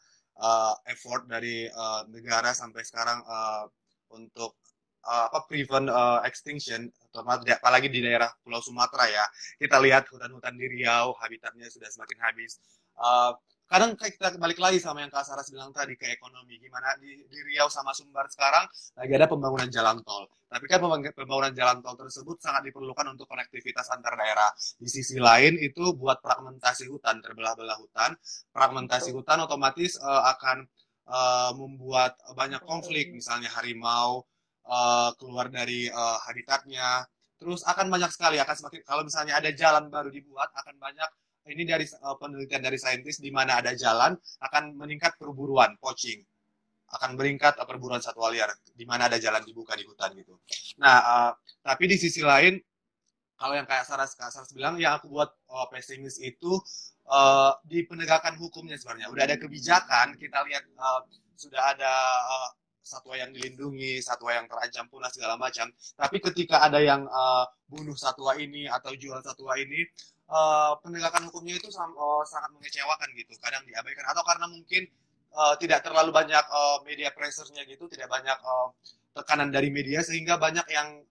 [0.41, 3.65] uh, effort dari uh, negara sampai sekarang uh,
[4.13, 4.57] untuk
[5.05, 9.25] uh, apa prevent uh, extinction apalagi di daerah Pulau Sumatera ya.
[9.57, 12.61] Kita lihat hutan-hutan di Riau habitatnya sudah semakin habis.
[12.97, 13.33] Uh,
[13.67, 16.55] kadang kita balik lagi sama yang Kak Saras bilang tadi ke ekonomi.
[16.55, 18.63] Gimana di, di Riau sama Sumbar sekarang
[18.95, 20.23] lagi ada pembangunan jalan tol.
[20.47, 20.79] Tapi kan
[21.11, 24.47] pembangunan jalan tol tersebut sangat diperlukan untuk konektivitas antar daerah.
[24.79, 28.15] Di sisi lain itu buat fragmentasi hutan terbelah-belah hutan.
[28.55, 30.63] Fragmentasi hutan otomatis uh, akan
[31.11, 33.11] uh, membuat banyak konflik.
[33.11, 34.23] Misalnya harimau
[34.63, 37.03] uh, keluar dari uh, habitatnya.
[37.37, 41.09] Terus akan banyak sekali akan semakin kalau misalnya ada jalan baru dibuat akan banyak
[41.49, 46.23] ini dari uh, penelitian dari saintis di mana ada jalan akan meningkat perburuan poaching.
[46.87, 48.51] Akan meningkat uh, perburuan satwa liar.
[48.71, 50.39] Di mana ada jalan dibuka di hutan gitu.
[50.79, 51.31] Nah uh,
[51.63, 52.59] tapi di sisi lain
[53.37, 56.57] kalau yang kayak Saras Saras bilang yang aku buat uh, pesimis itu
[57.07, 59.07] uh, di penegakan hukumnya sebenarnya.
[59.13, 61.05] Udah ada kebijakan kita lihat uh,
[61.37, 61.93] sudah ada
[62.27, 62.49] uh,
[62.87, 65.67] satwa yang dilindungi, satwa yang terancam punah segala macam.
[65.75, 69.83] Tapi ketika ada yang uh, bunuh satwa ini atau jual satwa ini,
[70.29, 73.31] uh, penegakan hukumnya itu uh, sangat mengecewakan gitu.
[73.39, 74.83] Kadang diabaikan atau karena mungkin
[75.35, 78.69] uh, tidak terlalu banyak uh, media pressure-nya gitu, tidak banyak uh,
[79.17, 81.01] tekanan dari media sehingga banyak yang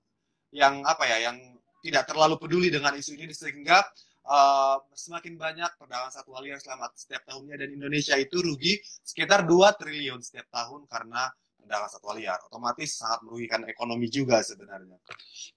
[0.54, 1.36] yang apa ya, yang
[1.84, 3.84] tidak terlalu peduli dengan isu ini sehingga
[4.26, 9.54] uh, semakin banyak perdagangan satwa liar selama setiap tahunnya dan Indonesia itu rugi sekitar 2
[9.78, 11.30] triliun setiap tahun karena
[11.66, 14.98] dalam satwa liar otomatis sangat merugikan ekonomi juga sebenarnya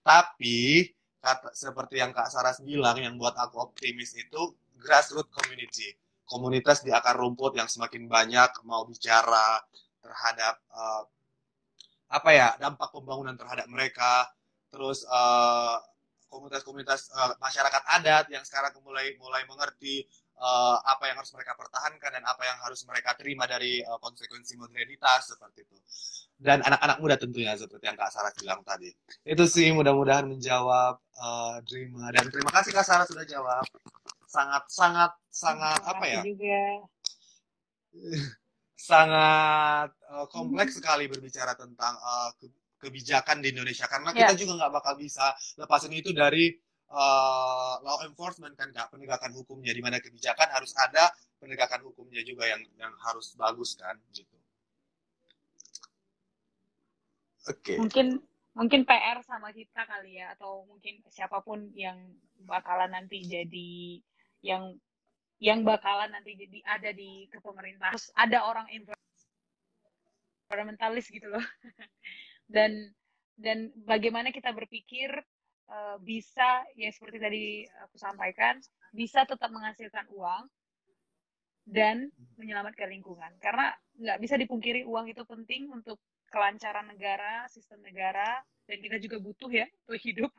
[0.02, 0.90] tapi
[1.20, 5.96] kata, seperti yang Kak Saras bilang yang buat aku optimis itu grassroots community.
[6.24, 9.60] Komunitas di akar rumput yang semakin banyak mau bicara
[10.00, 11.04] terhadap uh,
[12.10, 14.30] apa ya dampak pembangunan terhadap mereka.
[14.70, 15.82] Terus uh,
[16.30, 20.06] komunitas-komunitas uh, masyarakat adat yang sekarang mulai mulai mengerti
[20.40, 24.56] uh, apa yang harus mereka pertahankan dan apa yang harus mereka terima dari uh, konsekuensi
[24.56, 25.78] modernitas seperti itu.
[26.40, 28.88] Dan anak-anak muda tentunya seperti yang Kak Sarah bilang tadi.
[29.28, 33.68] Itu sih mudah-mudahan menjawab uh, Drima dan terima kasih Kak Sarah sudah jawab.
[34.24, 36.22] Sangat sangat sangat apa ya?
[36.24, 36.64] Juga.
[38.90, 42.32] sangat uh, kompleks sekali berbicara tentang uh,
[42.80, 44.32] kebijakan di Indonesia karena yeah.
[44.32, 46.56] kita juga nggak bakal bisa lepasin itu dari
[46.90, 52.50] uh, law enforcement kan kak penegakan hukumnya di mana kebijakan harus ada penegakan hukumnya juga
[52.50, 54.38] yang yang harus bagus kan gitu.
[57.50, 57.74] Oke.
[57.74, 57.78] Okay.
[57.80, 58.08] Mungkin
[58.58, 61.96] mungkin PR sama kita kali ya atau mungkin siapa pun yang
[62.44, 64.02] bakalan nanti jadi
[64.44, 64.76] yang
[65.40, 68.68] yang bakalan nanti jadi ada di kepemerintahan terus ada orang
[70.52, 71.40] environmentalis gitu loh
[72.54, 72.92] dan
[73.40, 75.08] dan bagaimana kita berpikir
[75.70, 77.44] uh, bisa ya seperti tadi
[77.86, 78.58] aku sampaikan
[78.92, 80.50] bisa tetap menghasilkan uang
[81.70, 83.70] dan menyelamatkan lingkungan karena
[84.02, 86.02] nggak bisa dipungkiri uang itu penting untuk
[86.34, 90.32] kelancaran negara sistem negara dan kita juga butuh ya untuk hidup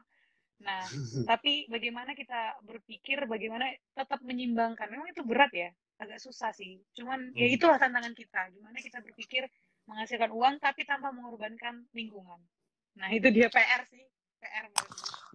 [0.61, 0.85] Nah,
[1.31, 4.93] tapi bagaimana kita berpikir bagaimana tetap menyimbangkan.
[4.93, 6.81] Memang itu berat ya, agak susah sih.
[6.97, 7.57] Cuman ya hmm.
[7.57, 8.53] itulah tantangan kita.
[8.53, 9.49] Gimana kita berpikir
[9.89, 12.39] menghasilkan uang tapi tanpa mengorbankan lingkungan.
[13.01, 14.05] Nah, itu dia PR sih.
[14.41, 14.69] PR.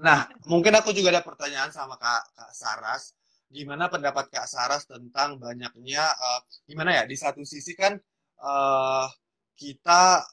[0.02, 3.16] Nah, mungkin aku juga ada pertanyaan sama Kak, Kak Saras.
[3.48, 7.96] Gimana pendapat Kak Saras tentang banyaknya, uh, gimana ya, di satu sisi kan
[8.44, 9.08] uh,
[9.56, 10.26] kita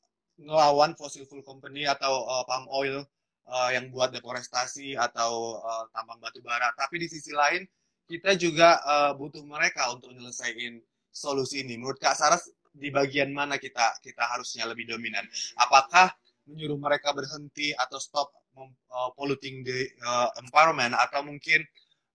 [0.43, 3.07] ngelawan fossil fuel company atau uh, palm oil
[3.47, 6.75] uh, yang buat deforestasi atau uh, tambang batu bara.
[6.75, 7.63] Tapi di sisi lain
[8.11, 10.83] kita juga uh, butuh mereka untuk menyelesaikan
[11.15, 11.79] solusi ini.
[11.79, 15.23] Menurut Kak Saras di bagian mana kita kita harusnya lebih dominan?
[15.61, 16.11] Apakah
[16.51, 21.65] menyuruh mereka berhenti atau stop uh, polluting the uh, environment atau mungkin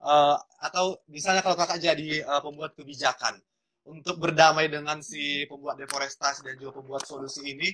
[0.03, 3.38] uh, atau misalnya kalau kakak jadi uh, pembuat kebijakan
[3.88, 7.71] untuk berdamai dengan si pembuat deforestasi dan juga pembuat solusi ini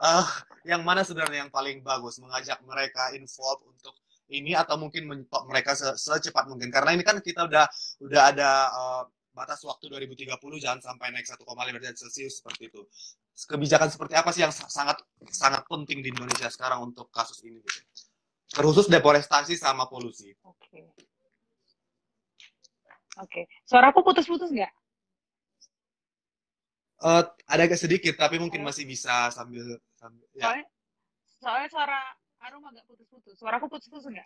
[0.00, 0.26] uh,
[0.68, 2.20] yang mana sebenarnya yang paling bagus?
[2.20, 3.96] Mengajak mereka involve untuk
[4.26, 6.68] ini atau mungkin menyetop mereka se secepat mungkin?
[6.68, 7.64] Karena ini kan kita udah
[8.04, 9.02] udah ada uh,
[9.36, 10.32] batas waktu 2030
[10.64, 12.80] jangan sampai naik 1,5 derajat celcius seperti itu
[13.44, 14.96] kebijakan seperti apa sih yang sangat
[15.28, 17.80] sangat penting di Indonesia sekarang untuk kasus ini gitu
[18.56, 20.84] terkhusus deforestasi sama polusi oke okay.
[23.20, 23.44] oke okay.
[23.68, 24.72] suaraku putus-putus nggak
[26.96, 29.60] Uh, ada agak sedikit, tapi mungkin masih bisa sambil,
[30.00, 30.48] sambil ya.
[30.48, 30.66] Soalnya,
[31.44, 32.00] soalnya suara
[32.48, 33.36] Arum agak putus-putus.
[33.36, 34.24] Suaraku putus-putus enggak?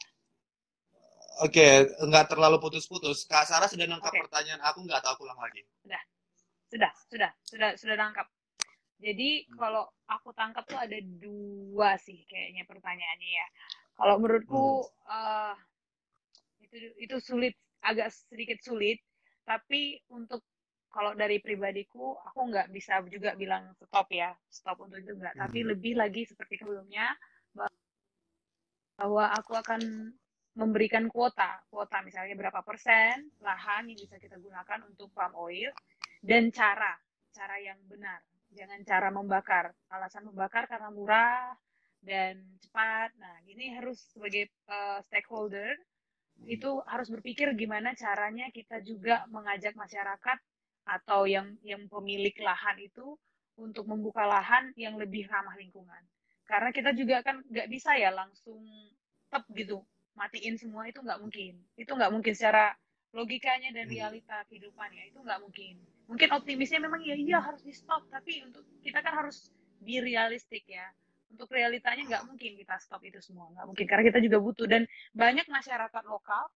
[1.42, 3.26] Oke, okay, enggak terlalu putus-putus.
[3.26, 4.22] Kak Sarah sudah nangkap okay.
[4.22, 5.66] pertanyaan aku, enggak tahu ulang lagi.
[5.82, 6.02] Sudah,
[6.70, 8.26] sudah, sudah, sudah, sudah nangkap.
[9.00, 9.56] Jadi hmm.
[9.56, 13.46] kalau aku tangkap tuh ada dua sih kayaknya pertanyaannya ya.
[13.96, 15.08] Kalau menurutku hmm.
[15.08, 15.54] uh,
[16.60, 19.00] itu itu sulit, agak sedikit sulit.
[19.48, 20.44] Tapi untuk
[20.90, 25.62] kalau dari pribadiku aku nggak bisa juga bilang stop ya stop untuk itu nggak tapi
[25.62, 25.68] hmm.
[25.74, 27.14] lebih lagi seperti sebelumnya
[28.98, 30.12] bahwa aku akan
[30.58, 35.70] memberikan kuota kuota misalnya berapa persen lahan yang bisa kita gunakan untuk palm oil
[36.20, 36.98] dan cara
[37.30, 38.18] cara yang benar
[38.54, 41.54] jangan cara membakar alasan membakar karena murah
[42.00, 45.76] dan cepat nah ini harus sebagai uh, stakeholder
[46.48, 50.38] itu harus berpikir gimana caranya kita juga mengajak masyarakat
[50.88, 53.18] atau yang yang pemilik lahan itu
[53.60, 56.00] untuk membuka lahan yang lebih ramah lingkungan.
[56.48, 58.64] Karena kita juga kan nggak bisa ya langsung
[59.30, 59.84] tep gitu
[60.16, 61.60] matiin semua itu nggak mungkin.
[61.76, 62.72] Itu nggak mungkin secara
[63.12, 63.94] logikanya dan hmm.
[63.94, 65.76] realita kehidupannya itu nggak mungkin.
[66.10, 70.66] Mungkin optimisnya memang ya iya harus di stop, tapi untuk kita kan harus be realistik
[70.66, 70.90] ya.
[71.30, 74.82] Untuk realitanya nggak mungkin kita stop itu semua, nggak mungkin karena kita juga butuh dan
[75.14, 76.50] banyak masyarakat lokal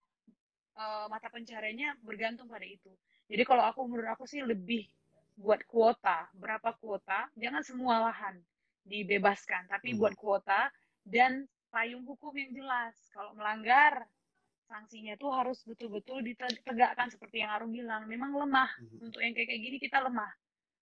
[0.75, 2.91] uh, mata pencariannya bergantung pada itu.
[3.31, 4.91] Jadi kalau aku menurut aku sih lebih
[5.39, 8.39] buat kuota, berapa kuota, jangan semua lahan
[8.83, 9.99] dibebaskan, tapi hmm.
[10.03, 10.71] buat kuota
[11.07, 12.95] dan payung hukum yang jelas.
[13.11, 14.07] Kalau melanggar,
[14.75, 18.11] sanksinya tuh harus betul-betul ditegakkan seperti yang Arum bilang.
[18.11, 19.07] Memang lemah hmm.
[19.07, 20.35] untuk yang kayak kayak gini kita lemah.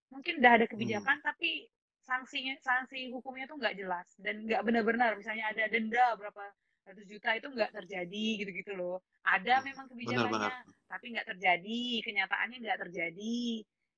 [0.09, 1.26] Mungkin udah ada kebijakan, hmm.
[1.28, 1.68] tapi
[2.01, 5.12] sanksinya sanksi hukumnya tuh nggak jelas dan nggak benar-benar.
[5.20, 6.43] Misalnya ada denda berapa
[6.88, 9.05] ratus juta itu nggak terjadi gitu-gitu loh.
[9.28, 10.88] Ada hmm, memang kebijakannya, benar, benar.
[10.88, 13.40] tapi nggak terjadi, kenyataannya nggak terjadi.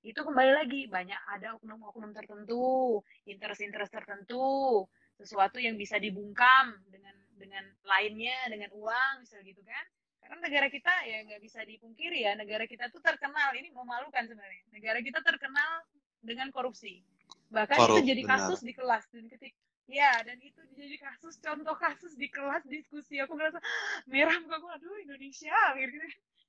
[0.05, 4.85] Itu kembali lagi banyak ada oknum-oknum tertentu, interest-interest tertentu,
[5.17, 7.24] sesuatu yang bisa dibungkam dengan
[7.55, 9.85] dengan lainnya, dengan uang, misal gitu kan.
[10.19, 14.67] Karena negara kita ya nggak bisa dipungkiri ya, negara kita tuh terkenal, ini memalukan sebenarnya.
[14.75, 15.87] Negara kita terkenal
[16.19, 17.07] dengan korupsi.
[17.55, 18.67] Bahkan Korup, itu jadi kasus benar.
[18.67, 19.05] di kelas.
[19.15, 23.21] Dan ketika Ya, dan itu jadi kasus, contoh kasus di kelas diskusi.
[23.21, 23.61] Aku merasa
[24.09, 25.97] merah muka gue, aduh Indonesia, gitu.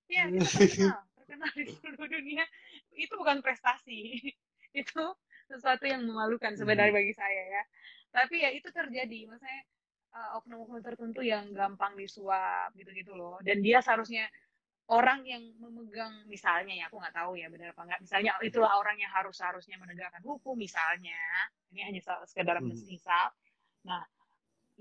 [0.08, 2.48] Ya, kita terkenal, terkenal di seluruh dunia.
[2.96, 4.24] Itu bukan prestasi.
[4.82, 5.04] itu
[5.52, 7.00] sesuatu yang memalukan sebenarnya Hmm.
[7.04, 7.64] bagi saya ya.
[8.16, 9.62] Tapi ya itu terjadi, maksudnya
[10.16, 13.38] uh, oknum-oknum tertentu yang gampang disuap gitu-gitu loh.
[13.44, 14.26] Dan dia seharusnya
[14.86, 18.00] orang yang memegang misalnya ya aku nggak tahu ya benar apa nggak.
[18.06, 21.20] Misalnya itulah orang yang harus seharusnya menegakkan hukum misalnya.
[21.76, 22.72] Ini hanya se- sekedar Hmm.
[22.72, 23.36] misal
[23.86, 24.02] nah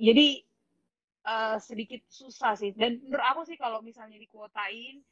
[0.00, 0.40] jadi
[1.24, 2.72] eh, sedikit susah sih.
[2.76, 5.02] Dan menurut aku sih kalau misalnya dikuotain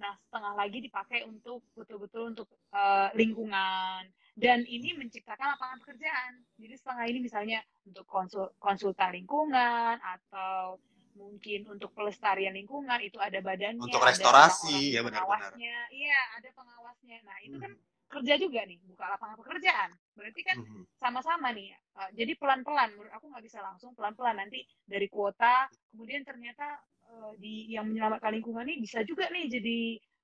[0.00, 4.08] nah setengah lagi dipakai untuk betul-betul untuk eh, lingkungan
[4.40, 10.80] dan ini menciptakan lapangan pekerjaan jadi setengah ini misalnya untuk konsul konsultan lingkungan atau
[11.12, 15.20] mungkin untuk pelestarian lingkungan itu ada badannya Untuk ada restorasi, orang-orang ya benar-benar.
[15.28, 17.88] pengawasnya iya ada pengawasnya nah itu kan Hmm.
[18.10, 20.82] kerja juga nih buka lapangan pekerjaan berarti kan Mhm.
[20.98, 26.24] sama-sama nih uh, jadi pelan-pelan menurut aku nggak bisa langsung pelan-pelan nanti dari kuota kemudian
[26.24, 26.74] ternyata
[27.06, 29.78] uh, di yang menyelamatkan lingkungan ini bisa juga nih jadi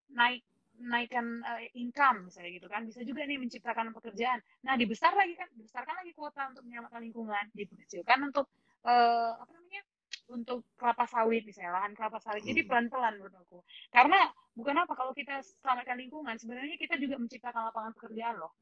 [0.08, 0.42] naik
[0.78, 2.84] naikkan uh, income misalnya gitu kan.
[2.84, 4.38] Bisa juga nih menciptakan pekerjaan.
[4.62, 8.46] Nah dibesar lagi kan dibesarkan lagi kuota untuk menyelamatkan lingkungan dikecilkan untuk
[8.82, 9.82] uh, apa namanya
[10.26, 12.42] untuk kelapa sawit misalnya lahan kelapa sawit.
[12.42, 12.68] Jadi Hmm.
[12.68, 13.58] pelan-pelan menurut aku.
[13.90, 14.18] Karena
[14.52, 18.52] bukan apa kalau kita selamatkan lingkungan sebenarnya kita juga menciptakan lapangan pekerjaan loh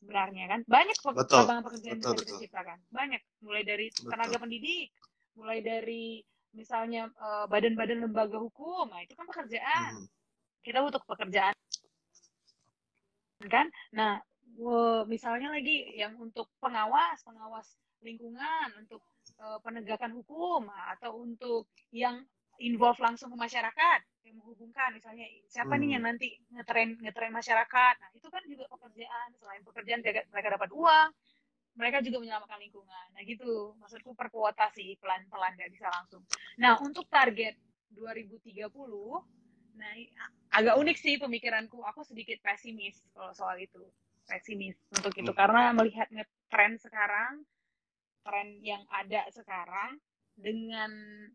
[0.00, 0.60] sebenarnya kan.
[0.68, 2.26] Banyak pe- Betul, lapangan pekerjaan betul, yang bisa betul.
[2.28, 3.20] kita ciptakan banyak.
[3.40, 4.10] Mulai dari Betul.
[4.10, 4.88] tenaga pendidik
[5.34, 6.04] mulai dari
[6.54, 8.86] misalnya eh, badan-badan lembaga hukum.
[8.86, 9.92] Nah itu kan pekerjaan.
[10.00, 10.08] Mhm.
[10.64, 11.52] kita butuh pekerjaan
[13.50, 13.66] kan.
[13.96, 14.20] Nah
[14.58, 17.66] wo- misalnya lagi yang untuk pengawas pengawas
[18.04, 19.02] lingkungan untuk
[19.40, 22.22] eh, penegakan hukum atau untuk yang
[22.62, 25.94] involve langsung ke masyarakat yang menghubungkan misalnya siapa nih Hmm.
[25.98, 27.94] yang nanti ngetren ngetren masyarakat.
[28.00, 29.28] Nah itu kan juga pekerjaan.
[29.40, 31.08] Selain pekerjaan mereka, mereka dapat uang
[31.74, 33.06] mereka juga menyelamatkan lingkungan.
[33.14, 33.74] Nah gitu.
[33.82, 36.22] Maksudku per kuota sih pelan pelan nggak bisa langsung.
[36.62, 37.58] Nah untuk target
[37.90, 39.22] 2030
[39.74, 39.92] nah
[40.54, 41.82] agak unik sih pemikiranku.
[41.82, 43.82] Aku sedikit pesimis kalau soal itu.
[44.24, 45.30] Pesimis untuk itu.
[45.30, 45.36] Hmm.
[45.36, 47.44] karena melihat ngetren sekarang
[48.24, 50.00] tren yang ada sekarang
[50.34, 50.90] dengan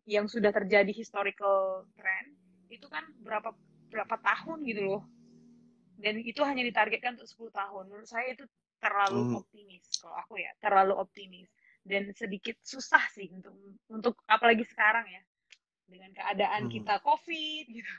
[0.09, 2.33] yang sudah terjadi historical trend
[2.73, 3.53] itu kan berapa
[3.93, 5.03] berapa tahun gitu loh.
[5.99, 7.83] Dan itu hanya ditargetkan untuk 10 tahun.
[7.91, 8.47] Menurut saya itu
[8.79, 9.39] terlalu Hmm.
[9.43, 9.83] optimis.
[9.99, 11.51] Kalau aku ya terlalu optimis.
[11.83, 13.53] Dan sedikit susah sih untuk
[13.91, 15.21] untuk apalagi sekarang ya.
[15.85, 16.73] Dengan keadaan Hmm.
[16.73, 17.93] kita covid gitu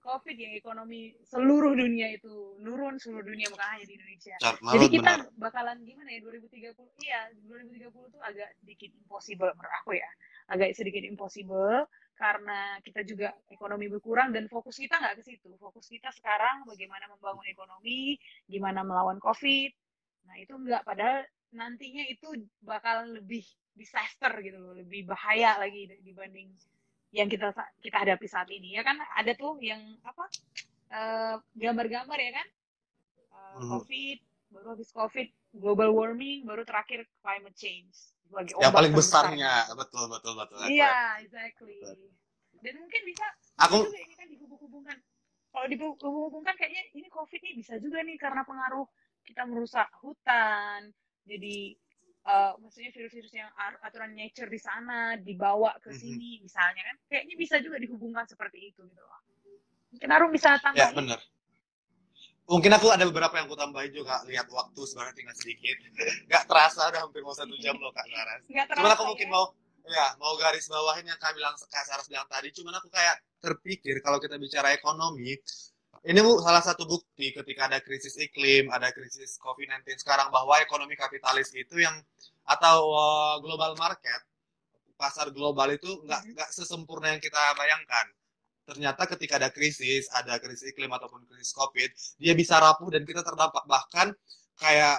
[0.00, 5.12] covid yang ekonomi seluruh dunia itu nurun seluruh dunia bukan hanya di Indonesia jadi kita
[5.20, 5.36] benar.
[5.36, 6.72] bakalan gimana ya 2030?
[7.04, 10.10] Iya, 2030 tuh agak sedikit impossible menurut aku ya.
[10.48, 11.86] Agak sedikit impossible
[12.16, 15.52] karena kita juga ekonomi berkurang dan fokus kita nggak ke situ.
[15.56, 18.16] Fokus kita sekarang bagaimana membangun ekonomi,
[18.48, 19.70] gimana melawan COVID.
[20.28, 23.42] Nah, itu nggak padahal nantinya itu bakalan lebih
[23.74, 26.52] disaster gitu loh, lebih bahaya lagi dibanding
[27.10, 27.50] yang kita
[27.82, 28.74] kita hadapi saat ini.
[28.78, 30.24] Ya kan ada tuh yang apa?
[30.90, 32.46] eh, gambar-gambar ya kan?
[33.30, 33.70] Eh, Mhm.
[33.70, 34.18] COVID,
[34.50, 38.10] baru habis COVID, global warming, baru terakhir climate change.
[38.26, 40.58] Lagi Yang paling besarnya, betul betul betul.
[40.58, 41.78] Aku- Iya, exactly.
[42.58, 43.22] Dan mungkin bisa,
[43.54, 44.98] Aku- juga ini kan dihubung-hubungkan.
[45.54, 48.86] Kalau dihubung-hubungkan kayaknya ini COVID nih bisa juga nih karena pengaruh
[49.22, 50.90] kita merusak hutan.
[51.22, 51.78] Jadi
[52.20, 53.48] eh, maksudnya virus-virus yang
[53.80, 55.98] aturan nature di sana dibawa ke Mhm.
[55.98, 59.20] sini misalnya kan kayaknya bisa juga dihubungkan seperti itu gitu loh.
[59.90, 60.94] Mungkin Arum bisa Ya tambahin.
[60.94, 61.20] benar.
[62.50, 64.22] Mungkin aku ada beberapa yang aku tambahin juga.
[64.26, 65.76] Lihat waktu sebenarnya tinggal sedikit.
[66.30, 68.42] Gak terasa udah hampir mau satu jam loh Kak Saras.
[68.50, 69.34] Nggak Cuman terasa aku mungkin ya.
[69.34, 69.44] mau
[69.90, 72.50] ya mau garis bawahin yang Kak bilang Kak Saras bilang tadi.
[72.50, 75.38] Cuman aku kayak terpikir kalau kita bicara ekonomi,
[76.00, 80.96] ini bu salah satu bukti ketika ada krisis iklim, ada krisis COVID-19 sekarang bahwa ekonomi
[80.96, 81.92] kapitalis itu yang
[82.48, 84.20] atau uh, global market
[85.00, 86.30] pasar global itu nggak Mhm.
[86.36, 88.06] nggak sesempurna yang kita bayangkan.
[88.68, 91.90] Ternyata ketika ada krisis, ada krisis iklim ataupun krisis COVID,
[92.20, 93.64] dia bisa rapuh dan kita terdampak.
[93.66, 94.08] Bahkan
[94.60, 94.98] kayak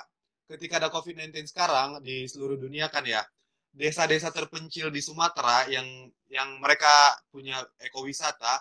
[0.49, 3.21] ketika ada COVID-19 sekarang di seluruh dunia kan ya,
[3.71, 5.87] desa-desa terpencil di Sumatera yang
[6.27, 8.59] yang mereka punya ekowisata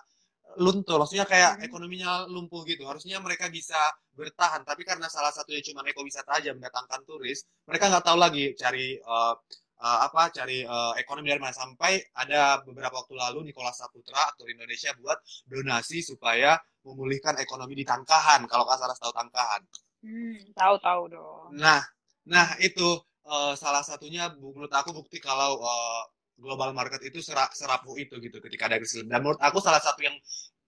[0.59, 1.67] luntur, maksudnya kayak Mhm.
[1.71, 2.83] ekonominya lumpuh gitu.
[2.89, 3.79] Harusnya mereka bisa
[4.17, 8.99] bertahan, tapi karena salah satunya cuma ekowisata aja mendatangkan turis, mereka nggak tahu lagi cari
[9.01, 9.35] uh,
[9.81, 14.47] uh, apa cari uh, ekonomi dari mana sampai ada beberapa waktu lalu Nicholas Saputra aktor
[14.53, 19.63] Indonesia buat donasi supaya memulihkan ekonomi di Tangkahan kalau Kak Saras tahu Tangkahan.
[20.01, 21.49] Hmm, tahu-tahu dong.
[21.61, 21.81] Nah,
[22.25, 22.97] nah itu
[23.29, 26.03] uh, salah satunya menurut aku bukti kalau uh,
[26.41, 29.05] global market itu sera- serapuh itu gitu ketika ada krisis.
[29.05, 30.17] Dan menurut aku salah satu yang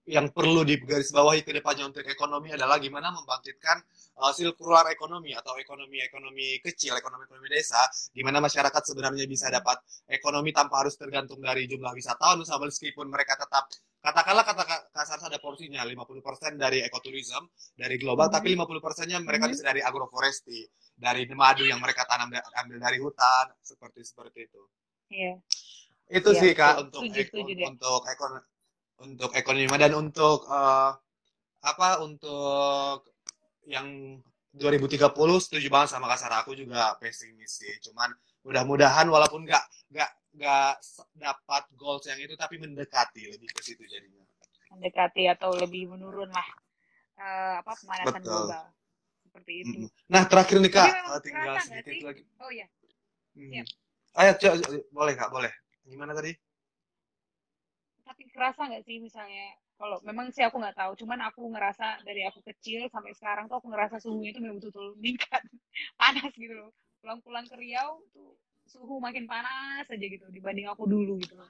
[0.03, 3.79] yang perlu digarisbawahi ke depannya untuk ekonomi adalah gimana membangkitkan
[4.19, 4.35] uh,
[4.91, 7.79] ekonomi atau ekonomi-ekonomi kecil, ekonomi-ekonomi desa,
[8.11, 9.79] di mana masyarakat sebenarnya bisa dapat
[10.11, 13.71] ekonomi tanpa harus tergantung dari jumlah wisatawan, misalnya meskipun mereka tetap
[14.03, 17.47] katakanlah kata kasar ada porsinya 50% dari ekoturism
[17.79, 18.35] dari global, hmm.
[18.35, 19.51] tapi 50 persennya mereka hmm.
[19.55, 20.67] bisa dari agroforestry,
[20.99, 22.27] dari madu yang mereka tanam
[22.59, 24.82] ambil dari hutan, seperti seperti itu.
[25.13, 25.33] Iya.
[26.09, 26.41] Itu yeah.
[26.41, 28.41] sih kak untuk eko, untuk ekonomi
[29.03, 30.95] untuk ekonomi dan untuk uh,
[31.63, 33.03] apa untuk
[33.67, 34.19] yang
[34.53, 35.09] 2030
[35.41, 37.73] setuju banget sama kasar aku juga pesimis sih.
[37.89, 38.09] Cuman
[38.45, 40.73] mudah-mudahan walaupun nggak nggak nggak
[41.17, 44.23] dapat goals yang itu tapi mendekati lebih ke situ jadinya.
[44.73, 46.47] Mendekati atau lebih menurun lah
[47.21, 48.65] uh, apa pemanasan global.
[49.25, 49.77] Seperti itu.
[50.09, 50.89] Nah terakhir nih kak.
[51.09, 52.23] Uh, tinggal sedikit lagi.
[52.37, 52.67] Oh ya
[53.37, 53.65] hmm.
[54.13, 54.31] Ayo
[54.93, 55.51] boleh kak boleh.
[55.89, 56.31] Gimana tadi?
[58.03, 59.57] Tapi kerasa nggak sih misalnya?
[59.73, 63.57] Kalau memang sih aku nggak tahu cuman aku ngerasa dari aku kecil sampai sekarang tuh
[63.57, 65.41] aku ngerasa suhunya itu memang betul-betul meningkat.
[65.99, 66.69] Panas gitu loh.
[67.01, 71.49] Pulang-pulang ke Riau tuh suhu makin panas aja gitu dibanding aku dulu gitu loh.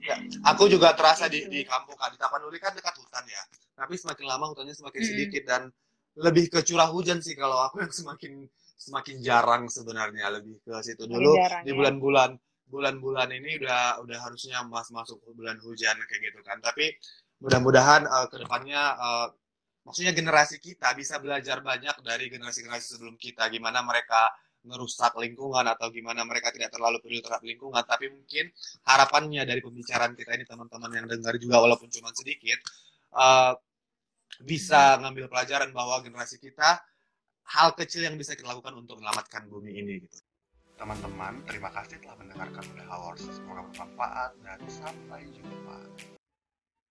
[0.00, 0.16] Ya,
[0.48, 1.52] aku juga terasa di, gitu.
[1.52, 3.42] di kampung di Tapanuli kan dekat hutan ya.
[3.76, 5.68] Tapi semakin lama hutannya semakin sedikit dan
[6.16, 8.48] lebih ke curah hujan sih kalau aku yang semakin
[8.80, 11.04] semakin jarang sebenarnya lebih ke situ.
[11.04, 11.76] Dulu jarang, di ya.
[11.76, 16.62] bulan-bulan ya bulan-bulan ini udah udah harusnya mas masuk bulan hujan kayak gitu kan.
[16.62, 16.94] Tapi
[17.42, 19.28] mudah-mudahan uh, ke depannya uh,
[19.82, 23.50] maksudnya generasi kita bisa belajar banyak dari generasi-generasi sebelum kita.
[23.50, 27.82] Gimana mereka merusak lingkungan atau gimana mereka tidak terlalu peduli terhadap lingkungan.
[27.82, 28.54] Tapi mungkin
[28.86, 32.62] harapannya dari pembicaraan kita ini teman-teman yang dengar juga walaupun cuma sedikit
[33.18, 33.52] uh,
[34.40, 36.80] bisa ngambil pelajaran bahwa generasi kita
[37.50, 40.22] hal kecil yang bisa kita lakukan untuk menyelamatkan bumi ini gitu
[40.80, 43.20] teman-teman, terima kasih telah mendengarkan Udah Hours.
[43.20, 45.76] Semoga bermanfaat dan sampai jumpa.